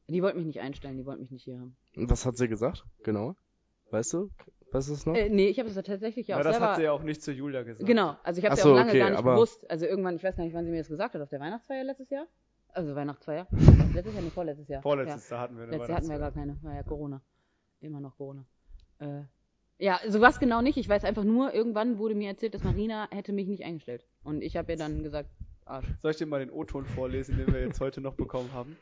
Die 0.10 0.22
wollten 0.22 0.38
mich 0.38 0.48
nicht 0.48 0.60
einstellen, 0.62 0.98
die 0.98 1.06
wollten 1.06 1.22
mich 1.22 1.32
nicht 1.32 1.44
hier 1.44 1.60
haben. 1.60 1.76
Und 1.96 2.10
Was 2.10 2.26
hat 2.26 2.38
sie 2.38 2.48
gesagt? 2.48 2.86
Genau. 3.04 3.36
Weißt 3.92 4.14
du? 4.14 4.30
Weißt 4.72 4.90
du 4.90 4.94
es 4.94 5.06
noch? 5.06 5.16
Äh, 5.16 5.30
nee, 5.30 5.48
ich 5.48 5.60
habe 5.60 5.70
das 5.70 5.84
tatsächlich 5.84 6.28
ja 6.28 6.38
auch 6.38 6.44
das 6.44 6.54
selber... 6.54 6.70
hat 6.70 6.76
sie 6.78 6.84
ja 6.84 6.92
auch 6.92 7.02
nicht 7.02 7.22
zu 7.24 7.32
Julia 7.32 7.64
gesagt. 7.64 7.88
Genau, 7.88 8.16
also 8.24 8.40
ich 8.40 8.46
habe 8.46 8.56
es 8.56 8.62
so, 8.62 8.70
ja 8.70 8.74
auch 8.74 8.78
lange 8.80 8.90
okay, 8.92 9.00
gar 9.00 9.10
nicht 9.10 9.20
aber- 9.20 9.34
gewusst. 9.34 9.70
Also 9.70 9.86
irgendwann, 9.86 10.16
ich 10.16 10.24
weiß 10.24 10.36
gar 10.36 10.44
nicht, 10.44 10.54
wann 10.54 10.66
sie 10.66 10.72
mir 10.72 10.78
das 10.78 10.90
gesagt 10.90 11.16
hat, 11.16 11.22
auf 11.22 11.30
der 11.30 11.40
Weihnachtsfeier 11.40 11.84
letztes 11.84 12.10
Jahr? 12.10 12.28
Also 12.70 12.96
Weihnachtsfeier? 12.96 13.48
letztes 13.94 14.14
Jahr, 14.14 14.24
nicht 14.24 14.34
vorletztes 14.34 14.68
Jahr. 14.68 14.82
Vorletztes, 14.84 15.28
da 15.28 15.40
hatten 15.40 15.58
wir 15.58 15.64
eine. 15.64 15.72
Letztes 15.72 15.90
Jahr 15.90 15.98
hatten 15.98 16.08
wir 16.08 16.14
ja 16.16 16.20
gar 16.20 16.32
keine, 16.32 16.58
war 16.62 16.76
ja 16.76 16.84
Corona. 16.84 17.22
Immer 17.82 18.00
noch 18.00 18.16
Corona. 18.16 18.46
Äh, 19.00 19.22
ja, 19.80 20.00
sowas 20.08 20.40
genau 20.40 20.62
nicht. 20.62 20.78
Ich 20.78 20.88
weiß 20.88 21.04
einfach 21.04 21.24
nur, 21.24 21.54
irgendwann 21.54 21.98
wurde 21.98 22.14
mir 22.14 22.28
erzählt, 22.28 22.54
dass 22.54 22.64
Marina 22.64 23.08
hätte 23.12 23.32
mich 23.32 23.48
nicht 23.48 23.64
eingestellt. 23.64 24.06
Und 24.24 24.44
ich 24.44 24.56
habe 24.58 24.74
ihr 24.74 24.78
dann 24.78 25.02
gesagt, 25.02 25.30
Arsch. 25.66 25.88
Soll 26.02 26.12
ich 26.12 26.18
dir 26.18 26.26
mal 26.26 26.40
den 26.40 26.52
O-Ton 26.52 26.86
vorlesen, 26.86 27.38
den 27.38 27.54
wir 27.54 27.62
jetzt 27.62 27.80
heute 27.80 28.02
noch 28.02 28.16
bekommen 28.16 28.52
haben? 28.54 28.76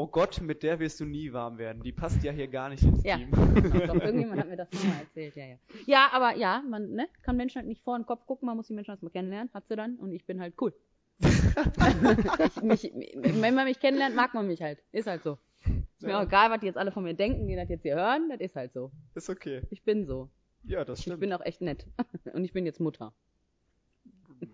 Oh 0.00 0.06
Gott, 0.06 0.40
mit 0.40 0.62
der 0.62 0.78
wirst 0.78 1.00
du 1.00 1.04
nie 1.04 1.32
warm 1.32 1.58
werden. 1.58 1.82
Die 1.82 1.90
passt 1.90 2.22
ja 2.22 2.30
hier 2.30 2.46
gar 2.46 2.68
nicht 2.68 2.84
ins 2.84 3.02
Ja, 3.02 3.16
Team. 3.16 3.32
doch, 3.32 3.94
irgendjemand 4.00 4.40
hat 4.40 4.48
mir 4.48 4.56
das 4.56 4.68
mal 4.72 5.00
erzählt, 5.00 5.34
ja, 5.34 5.44
ja. 5.46 5.56
Ja, 5.86 6.08
aber 6.12 6.36
ja, 6.36 6.62
man 6.68 6.92
ne, 6.92 7.08
kann 7.22 7.36
Menschen 7.36 7.56
halt 7.56 7.66
nicht 7.66 7.82
vor 7.82 7.98
den 7.98 8.06
Kopf 8.06 8.24
gucken, 8.24 8.46
man 8.46 8.56
muss 8.56 8.68
die 8.68 8.74
Menschen 8.74 8.92
erstmal 8.92 9.10
kennenlernen, 9.10 9.50
hat 9.52 9.66
sie 9.66 9.74
dann 9.74 9.96
und 9.96 10.12
ich 10.12 10.24
bin 10.24 10.40
halt 10.40 10.54
cool. 10.60 10.72
ich, 11.18 12.62
mich, 12.62 12.92
wenn 13.16 13.54
man 13.56 13.64
mich 13.64 13.80
kennenlernt, 13.80 14.14
mag 14.14 14.34
man 14.34 14.46
mich 14.46 14.62
halt. 14.62 14.78
Ist 14.92 15.08
halt 15.08 15.24
so. 15.24 15.36
Ist 15.64 16.02
mir 16.02 16.10
Ja. 16.10 16.20
auch 16.20 16.26
egal, 16.26 16.50
was 16.52 16.60
die 16.60 16.66
jetzt 16.66 16.78
alle 16.78 16.92
von 16.92 17.02
mir 17.02 17.14
denken, 17.14 17.48
die 17.48 17.56
das 17.56 17.68
jetzt 17.68 17.82
hier 17.82 17.96
hören, 17.96 18.28
das 18.28 18.38
ist 18.38 18.54
halt 18.54 18.72
so. 18.72 18.92
Ist 19.16 19.28
okay. 19.28 19.62
Ich 19.70 19.82
bin 19.82 20.06
so. 20.06 20.30
Ja, 20.62 20.84
das 20.84 21.00
Ich 21.00 21.06
stimmt. 21.06 21.18
bin 21.18 21.32
auch 21.32 21.44
echt 21.44 21.60
nett. 21.60 21.86
Und 22.34 22.44
ich 22.44 22.52
bin 22.52 22.66
jetzt 22.66 22.78
Mutter. 22.78 23.12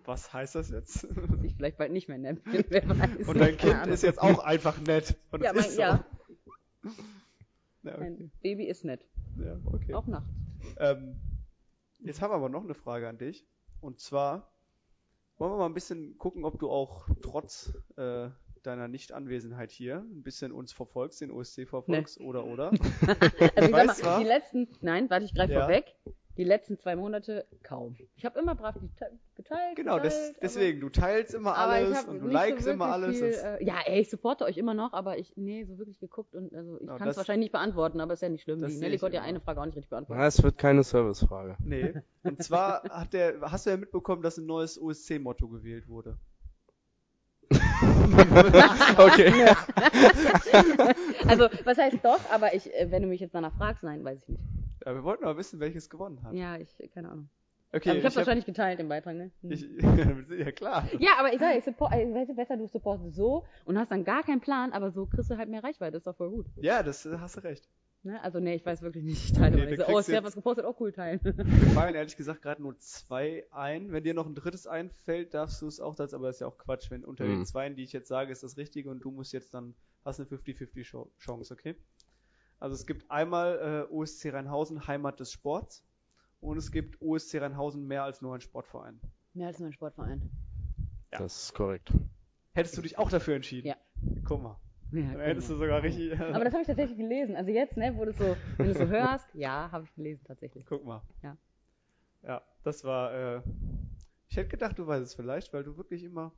Was 0.03 0.31
heißt 0.33 0.55
das 0.55 0.69
jetzt? 0.69 1.03
Dass 1.03 1.43
ich 1.43 1.55
vielleicht 1.55 1.77
bald 1.77 1.91
nicht 1.91 2.07
mehr 2.07 2.17
nett 2.17 2.43
bin, 2.43 2.63
wer 2.69 2.87
weiß. 2.89 3.27
Und 3.27 3.39
dein 3.39 3.57
Kind 3.57 3.87
ist 3.87 4.03
jetzt 4.03 4.21
auch 4.21 4.39
einfach 4.39 4.79
nett. 4.81 5.15
Und 5.31 5.43
Ja, 5.43 5.53
mein, 5.53 5.63
ist 5.65 5.75
so. 5.75 5.81
ja, 5.81 6.05
Ja, 7.83 7.91
okay. 7.93 7.99
mein 7.99 8.31
Baby 8.41 8.65
ist 8.67 8.83
nett. 8.85 9.07
ja, 9.37 9.57
okay. 9.65 9.93
Auch 9.93 10.07
nachts. 10.07 10.29
Ähm, 10.77 11.15
jetzt 11.99 12.21
haben 12.21 12.31
wir 12.31 12.35
aber 12.35 12.49
noch 12.49 12.63
eine 12.63 12.73
Frage 12.73 13.07
an 13.07 13.17
dich. 13.17 13.45
Und 13.81 13.99
zwar 13.99 14.51
wollen 15.37 15.51
wir 15.51 15.57
mal 15.57 15.65
ein 15.67 15.73
bisschen 15.73 16.17
gucken, 16.17 16.45
ob 16.45 16.59
du 16.59 16.69
auch 16.69 17.07
trotz 17.21 17.73
äh, 17.97 18.29
deiner 18.63 18.87
Nicht-Anwesenheit 18.87 19.69
hier 19.71 19.97
ein 19.99 20.23
bisschen 20.23 20.51
uns 20.51 20.73
verfolgst, 20.73 21.21
den 21.21 21.29
OSC 21.29 21.67
verfolgst 21.67 22.19
oder 22.19 22.45
oder. 22.45 22.71
Also 23.55 23.69
ich 23.69 23.91
sag 23.91 24.03
mal, 24.03 24.19
die 24.19 24.25
letzten, 24.27 24.67
nein, 24.81 25.09
warte, 25.09 25.25
ich 25.25 25.35
greife 25.35 25.53
Ja. 25.53 25.65
vorweg. 25.65 25.93
Die 26.37 26.43
letzten 26.43 26.77
zwei 26.77 26.95
Monate 26.97 27.45
kaum. 27.63 27.95
Ich 28.17 28.25
habe 28.25 28.37
immer 28.39 28.55
brav 28.55 28.75
die 28.81 28.89
te- 28.89 29.09
geteilt. 29.35 29.77
Genau, 29.77 29.95
geteilt, 30.01 30.35
deswegen, 30.41 30.81
du 30.81 30.89
teilst 30.89 31.33
immer 31.33 31.55
Aber, 31.55 31.61
aber 31.63 31.71
alles 31.73 32.03
und 32.05 32.19
du 32.19 32.27
likest 32.27 32.65
so 32.65 32.71
immer 32.71 32.87
alles. 32.87 33.19
Das- 33.19 33.29
Viel, 33.39 33.45
äh, 33.59 33.63
ja, 33.63 33.75
ey, 33.85 34.01
ich 34.01 34.09
supporte 34.09 34.43
euch 34.43 34.57
immer 34.57 34.73
noch, 34.73 34.91
aber 34.91 35.17
ich, 35.17 35.31
nee, 35.37 35.63
so 35.63 35.77
wirklich 35.77 35.97
geguckt 35.99 36.35
und 36.35 36.53
also 36.53 36.77
ich 36.81 36.87
Ja, 36.87 36.97
kann 36.97 37.07
das- 37.07 37.13
es 37.15 37.17
wahrscheinlich 37.19 37.45
nicht 37.45 37.51
beantworten, 37.53 38.01
aber 38.01 38.13
ist 38.13 38.21
ja 38.21 38.27
nicht 38.29 38.43
schlimm. 38.43 38.59
das 38.59 38.73
Die 38.73 38.79
Nelly 38.79 38.95
ich 38.95 39.01
konnte 39.01 39.15
ja 39.15 39.21
eine 39.23 39.39
Frage 39.39 39.61
auch 39.61 39.65
nicht 39.65 39.77
richtig 39.77 39.89
beantworten. 39.89 40.19
Na, 40.19 40.27
es 40.27 40.43
wird 40.43 40.57
keine 40.57 40.83
Servicefrage. 40.83 41.55
Nee. 41.63 41.93
Und 42.23 42.43
zwar 42.43 42.83
hat 42.83 43.13
der, 43.13 43.39
hast 43.41 43.65
du 43.65 43.69
ja 43.69 43.77
mitbekommen, 43.77 44.21
dass 44.21 44.37
ein 44.37 44.45
neues 44.45 44.77
OSC-Motto 44.81 45.47
gewählt 45.47 45.87
wurde. 45.87 46.17
okay. 48.97 49.31
Also, 51.27 51.47
was 51.63 51.77
heißt 51.77 51.97
doch, 52.03 52.19
aber 52.31 52.53
ich, 52.53 52.71
äh, 52.73 52.91
wenn 52.91 53.01
du 53.03 53.07
mich 53.07 53.19
jetzt 53.19 53.33
danach 53.33 53.53
fragst, 53.57 53.83
nein, 53.83 54.03
weiß 54.03 54.19
ich 54.21 54.27
nicht. 54.29 54.41
Ja, 54.85 54.93
wir 54.93 55.03
wollten 55.03 55.23
aber 55.25 55.37
wissen, 55.37 55.59
welches 55.59 55.89
gewonnen 55.89 56.21
hat. 56.23 56.33
Ja, 56.33 56.57
ich, 56.57 56.75
keine 56.93 57.09
Ahnung. 57.09 57.29
Okay, 57.73 57.89
aber 57.89 57.97
ich 57.99 58.05
habe 58.05 58.11
hab- 58.11 58.15
wahrscheinlich 58.17 58.45
geteilt 58.45 58.79
im 58.79 58.87
Beitrag, 58.87 59.15
ne? 59.15 59.31
Hm. 59.41 59.51
ich, 59.51 59.67
ja 60.39 60.51
klar. 60.51 60.87
Ja, 60.99 61.11
aber 61.17 61.33
ich 61.33 61.39
sage, 61.39 61.57
ich 61.57 61.65
support, 61.65 61.91
weißt 61.91 62.29
du, 62.29 62.35
besser 62.35 62.55
du 62.55 62.67
supportest 62.67 63.15
so 63.15 63.43
und 63.65 63.77
hast 63.77 63.91
dann 63.91 64.05
gar 64.05 64.23
keinen 64.23 64.39
Plan, 64.39 64.71
aber 64.71 64.91
so 64.91 65.05
kriegst 65.07 65.29
du 65.29 65.37
halt 65.37 65.49
mehr 65.49 65.63
Reichweite, 65.63 65.97
ist 65.97 66.07
doch 66.07 66.15
voll 66.15 66.29
gut. 66.29 66.45
Ja, 66.55 66.83
das 66.83 67.05
äh, 67.05 67.17
hast 67.19 67.35
du 67.37 67.41
recht. 67.41 67.67
Ne? 68.03 68.21
Also 68.23 68.39
nee, 68.39 68.53
ich 68.53 68.65
weiß 68.65 68.83
wirklich 68.83 69.03
nicht, 69.03 69.25
ich 69.25 69.31
teile 69.33 69.55
Okay, 69.57 69.65
nicht 69.71 69.81
so, 69.83 69.87
oh, 69.91 69.99
sie 69.99 70.15
hat 70.15 70.23
was 70.23 70.35
gepostet, 70.35 70.63
auch 70.63 70.79
cool 70.79 70.91
teilen. 70.93 71.19
Wir 71.23 71.35
fallen 71.73 71.95
ehrlich 71.95 72.15
gesagt 72.15 72.43
gerade 72.43 72.61
nur 72.61 72.77
zwei 72.77 73.45
ein. 73.49 73.91
Wenn 73.91 74.03
dir 74.03 74.13
noch 74.13 74.27
ein 74.27 74.35
drittes 74.35 74.67
einfällt, 74.67 75.33
darfst 75.33 75.59
du 75.63 75.67
es 75.67 75.79
auch, 75.79 75.95
das, 75.95 76.13
aber 76.13 76.27
das 76.27 76.35
ist 76.35 76.39
ja 76.41 76.47
auch 76.47 76.59
Quatsch. 76.59 76.91
Wenn 76.91 77.03
unter 77.03 77.25
den 77.25 77.39
Mhm. 77.39 77.45
zweien, 77.45 77.75
die 77.75 77.83
ich 77.83 77.93
jetzt 77.93 78.07
sage, 78.07 78.31
ist 78.31 78.43
das 78.43 78.57
Richtige 78.57 78.91
und 78.91 78.99
du 78.99 79.09
musst 79.09 79.33
jetzt 79.33 79.55
dann, 79.55 79.73
hast 80.05 80.19
eine 80.19 80.29
50-50 80.29 81.07
Chance, 81.17 81.51
okay? 81.51 81.75
Also 82.59 82.75
es 82.75 82.85
gibt 82.85 83.09
einmal 83.11 83.87
äh, 83.89 83.93
OSC 83.93 84.33
Rheinhausen, 84.33 84.87
Heimat 84.87 85.19
des 85.19 85.31
Sports. 85.31 85.83
Und 86.41 86.57
es 86.57 86.71
gibt 86.71 87.01
OSC 87.01 87.41
Rheinhausen 87.41 87.87
mehr 87.87 88.03
als 88.03 88.21
nur 88.21 88.35
ein 88.35 88.41
Sportverein. 88.41 88.99
Mehr 89.33 89.47
als 89.47 89.59
nur 89.59 89.69
ein 89.69 89.73
Sportverein. 89.73 90.29
Ja. 91.11 91.19
Das 91.19 91.43
ist 91.43 91.53
korrekt. 91.53 91.91
Hättest 92.53 92.77
du 92.77 92.81
dich 92.81 92.97
auch 92.97 93.09
dafür 93.09 93.35
entschieden? 93.35 93.67
Ja. 93.67 93.75
Guck 94.25 94.41
mal. 94.41 94.59
Ja, 94.91 95.11
Dann 95.11 95.21
hättest 95.21 95.49
du 95.49 95.55
sogar 95.55 95.83
richtig. 95.83 96.17
Aber 96.19 96.43
das 96.43 96.53
habe 96.53 96.61
ich 96.61 96.67
tatsächlich 96.67 96.97
gelesen. 96.97 97.35
Also 97.35 97.51
jetzt, 97.51 97.75
ne, 97.75 97.93
wo 97.97 98.05
du 98.05 98.13
so, 98.13 98.37
wenn 98.57 98.67
du 98.67 98.73
so 98.73 98.87
hörst, 98.87 99.25
ja, 99.33 99.69
habe 99.71 99.85
ich 99.85 99.95
gelesen 99.95 100.23
tatsächlich. 100.25 100.65
Guck 100.65 100.85
mal. 100.85 101.01
Ja. 101.21 101.37
Ja, 102.21 102.41
das 102.63 102.83
war. 102.83 103.13
Äh, 103.13 103.41
ich 104.29 104.37
hätte 104.37 104.49
gedacht, 104.49 104.77
du 104.79 104.87
weißt 104.87 105.03
es 105.03 105.15
vielleicht, 105.15 105.53
weil 105.53 105.63
du 105.63 105.77
wirklich 105.77 106.03
immer 106.03 106.31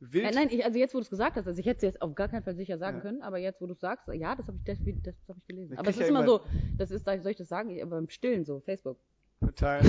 wild. 0.00 0.24
Nein, 0.24 0.34
nein, 0.34 0.48
ich, 0.50 0.64
also 0.64 0.78
jetzt, 0.78 0.94
wo 0.94 0.98
du 0.98 1.02
es 1.02 1.10
gesagt 1.10 1.36
hast, 1.36 1.46
also 1.46 1.58
ich 1.60 1.66
hätte 1.66 1.76
es 1.78 1.82
jetzt 1.82 2.02
auf 2.02 2.14
gar 2.14 2.28
keinen 2.28 2.42
Fall 2.42 2.56
sicher 2.56 2.78
sagen 2.78 2.98
Ja. 2.98 3.02
können, 3.02 3.22
aber 3.22 3.38
jetzt, 3.38 3.60
wo 3.60 3.66
du 3.66 3.72
es 3.74 3.80
sagst, 3.80 4.08
ja, 4.12 4.34
das 4.34 4.46
habe 4.48 4.58
ich, 4.58 4.64
das, 4.64 4.78
das 5.02 5.14
hab 5.28 5.36
ich 5.36 5.46
gelesen. 5.46 5.72
Ich 5.74 5.78
Aber 5.78 5.88
es 5.90 5.96
ist 5.96 6.00
ja 6.02 6.08
immer 6.08 6.20
immer- 6.20 6.28
so, 6.28 6.40
das 6.78 6.90
ist, 6.90 7.04
soll 7.04 7.30
ich 7.30 7.36
das 7.36 7.48
sagen, 7.48 7.70
Ich- 7.70 7.82
aber 7.82 7.98
im 7.98 8.08
Stillen 8.08 8.44
so, 8.44 8.60
Facebook. 8.60 8.98
Teil, 9.56 9.80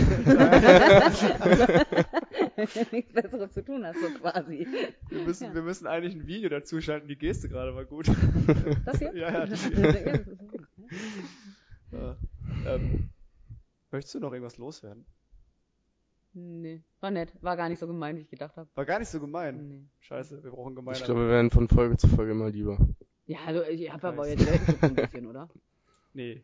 Wenn 2.55 2.67
du 2.67 2.95
nichts 2.95 3.13
Besseres 3.13 3.51
zu 3.53 3.63
tun 3.63 3.85
hast, 3.85 3.99
so 3.99 4.07
quasi. 4.19 4.65
wir, 5.09 5.21
müssen, 5.25 5.43
Ja. 5.47 5.53
wir 5.55 5.61
müssen 5.61 5.87
eigentlich 5.87 6.15
ein 6.15 6.25
Video 6.25 6.49
dazu 6.49 6.79
schalten. 6.81 7.07
Die 7.09 7.17
Geste 7.17 7.49
gerade 7.49 7.75
war 7.75 7.85
gut. 7.85 8.07
Das 8.85 8.99
hier? 8.99 9.13
Ja, 9.15 9.45
das 9.45 9.65
hier. 9.65 10.25
Ja. 11.91 12.15
Ähm, 12.65 13.09
möchtest 13.91 14.15
du 14.15 14.19
noch 14.19 14.31
irgendwas 14.31 14.57
loswerden? 14.57 15.05
Nee, 16.33 16.81
war 17.01 17.11
nett. 17.11 17.33
War 17.41 17.57
gar 17.57 17.67
nicht 17.67 17.79
so 17.79 17.87
gemein, 17.87 18.15
wie 18.15 18.21
ich 18.21 18.29
gedacht 18.29 18.55
habe. 18.55 18.69
War 18.75 18.85
gar 18.85 18.99
nicht 18.99 19.09
so 19.09 19.19
gemein. 19.19 19.67
Nee. 19.67 19.85
Scheiße, 19.99 20.43
wir 20.43 20.51
brauchen 20.51 20.75
gemeiner. 20.75 20.97
Ich 20.97 21.03
glaube, 21.03 21.21
wir 21.21 21.29
werden 21.29 21.51
von 21.51 21.67
Folge 21.67 21.97
zu 21.97 22.07
Folge 22.07 22.31
immer 22.31 22.49
lieber. 22.49 22.77
Ja, 23.25 23.39
also 23.45 23.63
ich 23.63 23.91
habe 23.91 24.07
aber 24.07 24.27
jetzt 24.27 24.45
Welpenschutz 24.45 24.83
ein 24.83 24.95
bisschen, 24.95 25.27
oder? 25.27 25.49
nee. 26.13 26.43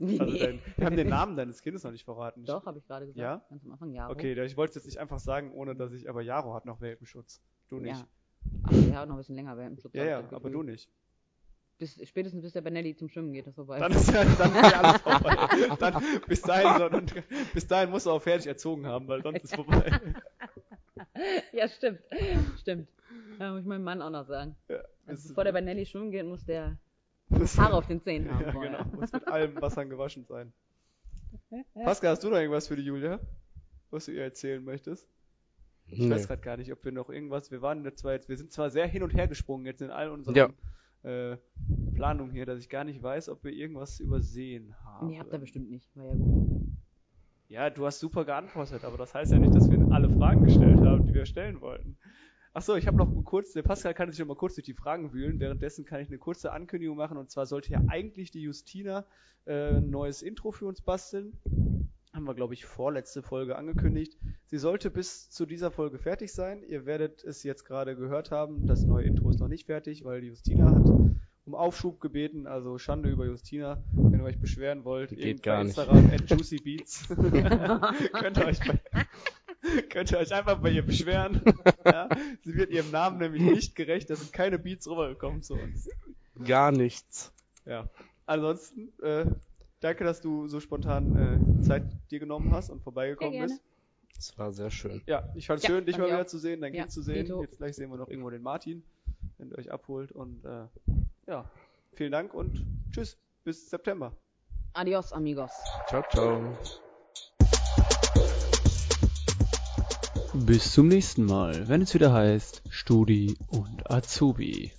Also 0.00 0.24
nee. 0.24 0.38
dein, 0.38 0.60
wir 0.76 0.86
haben 0.86 0.96
den 0.96 1.08
Namen 1.08 1.36
deines 1.36 1.62
Kindes 1.62 1.84
noch 1.84 1.92
nicht 1.92 2.04
verraten. 2.04 2.44
Doch, 2.44 2.64
habe 2.66 2.78
ich 2.78 2.86
gerade 2.86 3.06
gesagt. 3.06 3.20
Ja? 3.20 3.44
Ganz 3.50 3.64
am 3.64 3.72
Anfang, 3.72 3.92
ja. 3.92 4.08
Okay, 4.10 4.32
ich 4.44 4.56
wollte 4.56 4.70
es 4.70 4.74
jetzt 4.76 4.86
nicht 4.86 4.98
einfach 4.98 5.18
sagen, 5.18 5.52
ohne 5.52 5.76
dass 5.76 5.92
ich, 5.92 6.08
aber 6.08 6.22
Jaro 6.22 6.54
hat 6.54 6.64
noch 6.64 6.80
Welpenschutz. 6.80 7.40
Du 7.68 7.78
nicht. 7.78 7.98
Ja. 7.98 8.06
Aber 8.62 8.76
der 8.76 8.98
hat 8.98 9.08
noch 9.08 9.16
ein 9.16 9.18
bisschen 9.18 9.36
länger 9.36 9.56
Welpenschutz. 9.56 9.92
Ja, 9.94 10.04
ja, 10.04 10.24
aber 10.30 10.50
du 10.50 10.62
nicht. 10.62 10.88
Bis, 11.80 11.98
spätestens 12.08 12.42
bis 12.42 12.52
der 12.52 12.60
Benelli 12.60 12.94
zum 12.94 13.08
Schwimmen 13.08 13.32
geht, 13.32 13.46
ist 13.46 13.54
vorbei. 13.56 13.78
Dann 13.80 13.90
ist 13.90 14.08
ja, 14.12 14.22
dann 14.24 14.54
ist 14.54 14.70
ja 14.70 14.80
alles 14.82 15.00
vorbei. 15.02 15.76
Dann, 15.80 16.04
bis 16.28 16.42
dahin, 16.42 16.90
dann, 16.92 17.06
bis 17.54 17.66
dahin 17.66 17.90
musst 17.90 18.04
du 18.06 18.10
auch 18.10 18.20
fertig 18.22 18.46
erzogen 18.46 18.86
haben, 18.86 19.08
weil 19.08 19.22
sonst 19.22 19.44
ist 19.44 19.54
vorbei. 19.56 19.90
ja, 21.52 21.68
stimmt. 21.68 22.00
Stimmt. 22.60 22.88
Ja, 23.38 23.50
muss 23.52 23.62
ich 23.62 23.66
meinem 23.66 23.82
Mann 23.84 24.02
auch 24.02 24.10
noch 24.10 24.26
sagen. 24.26 24.56
Ja, 24.68 24.78
Also 25.06 25.28
bevor 25.28 25.44
der 25.44 25.52
Benelli 25.52 25.86
schwimmen 25.86 26.10
geht, 26.10 26.26
muss 26.26 26.44
der 26.44 26.76
das- 27.30 27.56
Haare 27.58 27.74
auf 27.74 27.86
den 27.86 28.02
Zähnen 28.02 28.30
haben. 28.32 28.44
Ja, 28.44 28.52
vorher. 28.52 28.70
genau. 28.84 28.96
Muss 29.00 29.12
mit 29.12 29.26
allem 29.26 29.60
Wassern 29.60 29.88
gewaschen 29.88 30.24
sein. 30.26 30.52
Pascal, 31.84 32.10
hast 32.10 32.22
du 32.24 32.28
noch 32.30 32.36
irgendwas 32.36 32.68
für 32.68 32.76
die 32.76 32.82
Julia? 32.84 33.20
Was 33.90 34.04
du 34.04 34.12
ihr 34.12 34.22
erzählen 34.22 34.62
möchtest? 34.62 35.08
Ich 35.86 35.98
Nee. 35.98 36.10
weiß 36.10 36.28
gerade 36.28 36.42
gar 36.42 36.56
nicht, 36.56 36.70
ob 36.72 36.84
wir 36.84 36.92
noch 36.92 37.08
irgendwas. 37.08 37.50
Wir 37.50 37.62
waren 37.62 37.84
jetzt 37.84 38.00
zwar 38.00 38.12
jetzt, 38.12 38.28
wir 38.28 38.36
sind 38.36 38.52
zwar 38.52 38.70
sehr 38.70 38.86
hin 38.86 39.02
und 39.02 39.10
her 39.14 39.26
gesprungen 39.26 39.64
jetzt 39.66 39.80
in 39.82 39.90
all 39.90 40.10
unseren 40.10 40.36
Ja. 40.36 40.48
Äh, 41.02 41.36
Planungen 41.94 42.32
hier, 42.32 42.46
dass 42.46 42.60
ich 42.60 42.68
gar 42.68 42.84
nicht 42.84 43.02
weiß, 43.02 43.28
ob 43.28 43.44
wir 43.44 43.52
irgendwas 43.52 44.00
übersehen 44.00 44.74
haben. 44.84 45.08
Nee, 45.08 45.18
habt 45.18 45.32
ihr 45.32 45.38
bestimmt 45.38 45.70
nicht. 45.70 45.94
War 45.96 46.06
ja 46.06 46.14
gut. 46.14 46.62
Ja, 47.48 47.68
du 47.68 47.84
hast 47.84 47.98
super 47.98 48.24
geantwortet, 48.24 48.84
aber 48.84 48.96
das 48.96 49.12
heißt 49.12 49.32
ja 49.32 49.38
nicht, 49.38 49.54
dass 49.54 49.68
wir 49.68 49.78
alle 49.90 50.08
Fragen 50.08 50.44
gestellt 50.44 50.80
haben, 50.80 51.06
die 51.06 51.14
wir 51.14 51.26
stellen 51.26 51.60
wollten. 51.60 51.96
Achso, 52.52 52.74
ich 52.74 52.86
habe 52.86 52.96
noch 52.96 53.08
kurz, 53.24 53.52
der 53.52 53.62
Pascal 53.62 53.94
kann 53.94 54.10
sich 54.10 54.18
noch 54.18 54.26
mal 54.26 54.36
kurz 54.36 54.54
durch 54.54 54.64
die 54.64 54.74
Fragen 54.74 55.12
wühlen. 55.12 55.38
Währenddessen 55.38 55.84
kann 55.84 56.00
ich 56.00 56.08
eine 56.08 56.18
kurze 56.18 56.52
Ankündigung 56.52 56.96
machen. 56.96 57.16
Und 57.16 57.30
zwar 57.30 57.46
sollte 57.46 57.72
ja 57.72 57.80
eigentlich 57.88 58.30
die 58.30 58.42
Justina 58.42 59.04
äh, 59.46 59.76
ein 59.76 59.90
neues 59.90 60.22
Intro 60.22 60.50
für 60.50 60.66
uns 60.66 60.80
basteln. 60.80 61.32
Haben 62.12 62.24
wir, 62.24 62.34
glaube 62.34 62.54
ich, 62.54 62.64
vorletzte 62.64 63.22
Folge 63.22 63.56
angekündigt. 63.56 64.18
Sie 64.46 64.58
sollte 64.58 64.90
bis 64.90 65.30
zu 65.30 65.46
dieser 65.46 65.70
Folge 65.70 65.98
fertig 65.98 66.32
sein. 66.32 66.64
Ihr 66.64 66.84
werdet 66.84 67.22
es 67.22 67.44
jetzt 67.44 67.64
gerade 67.64 67.94
gehört 67.94 68.32
haben. 68.32 68.66
Das 68.66 68.84
neue 68.84 69.04
Intro 69.04 69.30
ist 69.30 69.38
noch 69.38 69.48
nicht 69.48 69.66
fertig, 69.66 70.04
weil 70.04 70.24
Justina 70.24 70.74
hat 70.74 70.88
um 71.44 71.54
Aufschub 71.54 72.00
gebeten. 72.00 72.48
Also 72.48 72.78
Schande 72.78 73.10
über 73.10 73.26
Justina. 73.26 73.82
Wenn 73.92 74.20
ihr 74.20 74.24
euch 74.24 74.40
beschweren 74.40 74.84
wollt, 74.84 75.10
Geht 75.10 75.42
bei 75.42 75.62
nicht. 75.62 75.78
Instagram 75.78 76.10
at 76.12 76.28
juicybeats. 76.28 77.08
könnt, 78.12 78.38
ihr 78.38 78.46
euch 78.46 78.58
bei, 78.58 78.80
könnt 79.88 80.10
ihr 80.10 80.18
euch 80.18 80.34
einfach 80.34 80.60
bei 80.60 80.70
ihr 80.70 80.84
beschweren. 80.84 81.40
ja? 81.84 82.08
Sie 82.42 82.54
wird 82.54 82.70
ihrem 82.70 82.90
Namen 82.90 83.18
nämlich 83.18 83.42
nicht 83.42 83.76
gerecht. 83.76 84.10
Da 84.10 84.16
sind 84.16 84.32
keine 84.32 84.58
Beats 84.58 84.88
rübergekommen 84.88 85.42
zu 85.42 85.54
uns. 85.54 85.88
Gar 86.44 86.72
nichts. 86.72 87.32
Ja. 87.66 87.88
Ansonsten, 88.26 88.92
äh, 89.02 89.26
danke, 89.80 90.04
dass 90.04 90.20
du 90.20 90.46
so 90.48 90.60
spontan 90.60 91.16
äh, 91.16 91.62
Zeit 91.62 91.84
dir 92.10 92.18
genommen 92.18 92.52
hast 92.52 92.70
und 92.70 92.82
vorbeigekommen 92.82 93.32
Sehr 93.32 93.40
gerne. 93.46 93.54
bist. 93.54 93.64
Es 94.18 94.38
war 94.38 94.52
sehr 94.52 94.70
schön. 94.70 95.00
Ja, 95.06 95.28
ich 95.34 95.46
fand's 95.46 95.62
Ja, 95.64 95.70
schön, 95.70 95.86
dich 95.86 95.96
fand 95.96 96.06
mal 96.08 96.12
wieder 96.12 96.22
auch. 96.22 96.26
zu 96.26 96.38
sehen, 96.38 96.60
dein 96.60 96.74
Ja, 96.74 96.82
Kind 96.82 96.92
zu 96.92 97.02
sehen. 97.02 97.24
dito. 97.24 97.42
Jetzt 97.42 97.56
gleich 97.56 97.74
sehen 97.74 97.90
wir 97.90 97.96
noch 97.96 98.08
irgendwo 98.08 98.28
den 98.30 98.42
Martin, 98.42 98.82
wenn 99.38 99.50
ihr 99.50 99.58
euch 99.58 99.72
abholt. 99.72 100.12
Und 100.12 100.44
äh, 100.44 100.66
ja, 101.26 101.50
vielen 101.94 102.12
Dank 102.12 102.34
und 102.34 102.64
tschüss, 102.92 103.16
bis 103.44 103.70
September. 103.70 104.12
Adios, 104.74 105.12
amigos. 105.12 105.50
Ciao, 105.88 106.02
ciao. 106.10 106.56
Bis 110.34 110.72
zum 110.72 110.88
nächsten 110.88 111.24
Mal, 111.24 111.68
wenn 111.68 111.82
es 111.82 111.92
wieder 111.94 112.12
heißt 112.12 112.62
Studi 112.68 113.36
und 113.48 113.90
Azubi. 113.90 114.72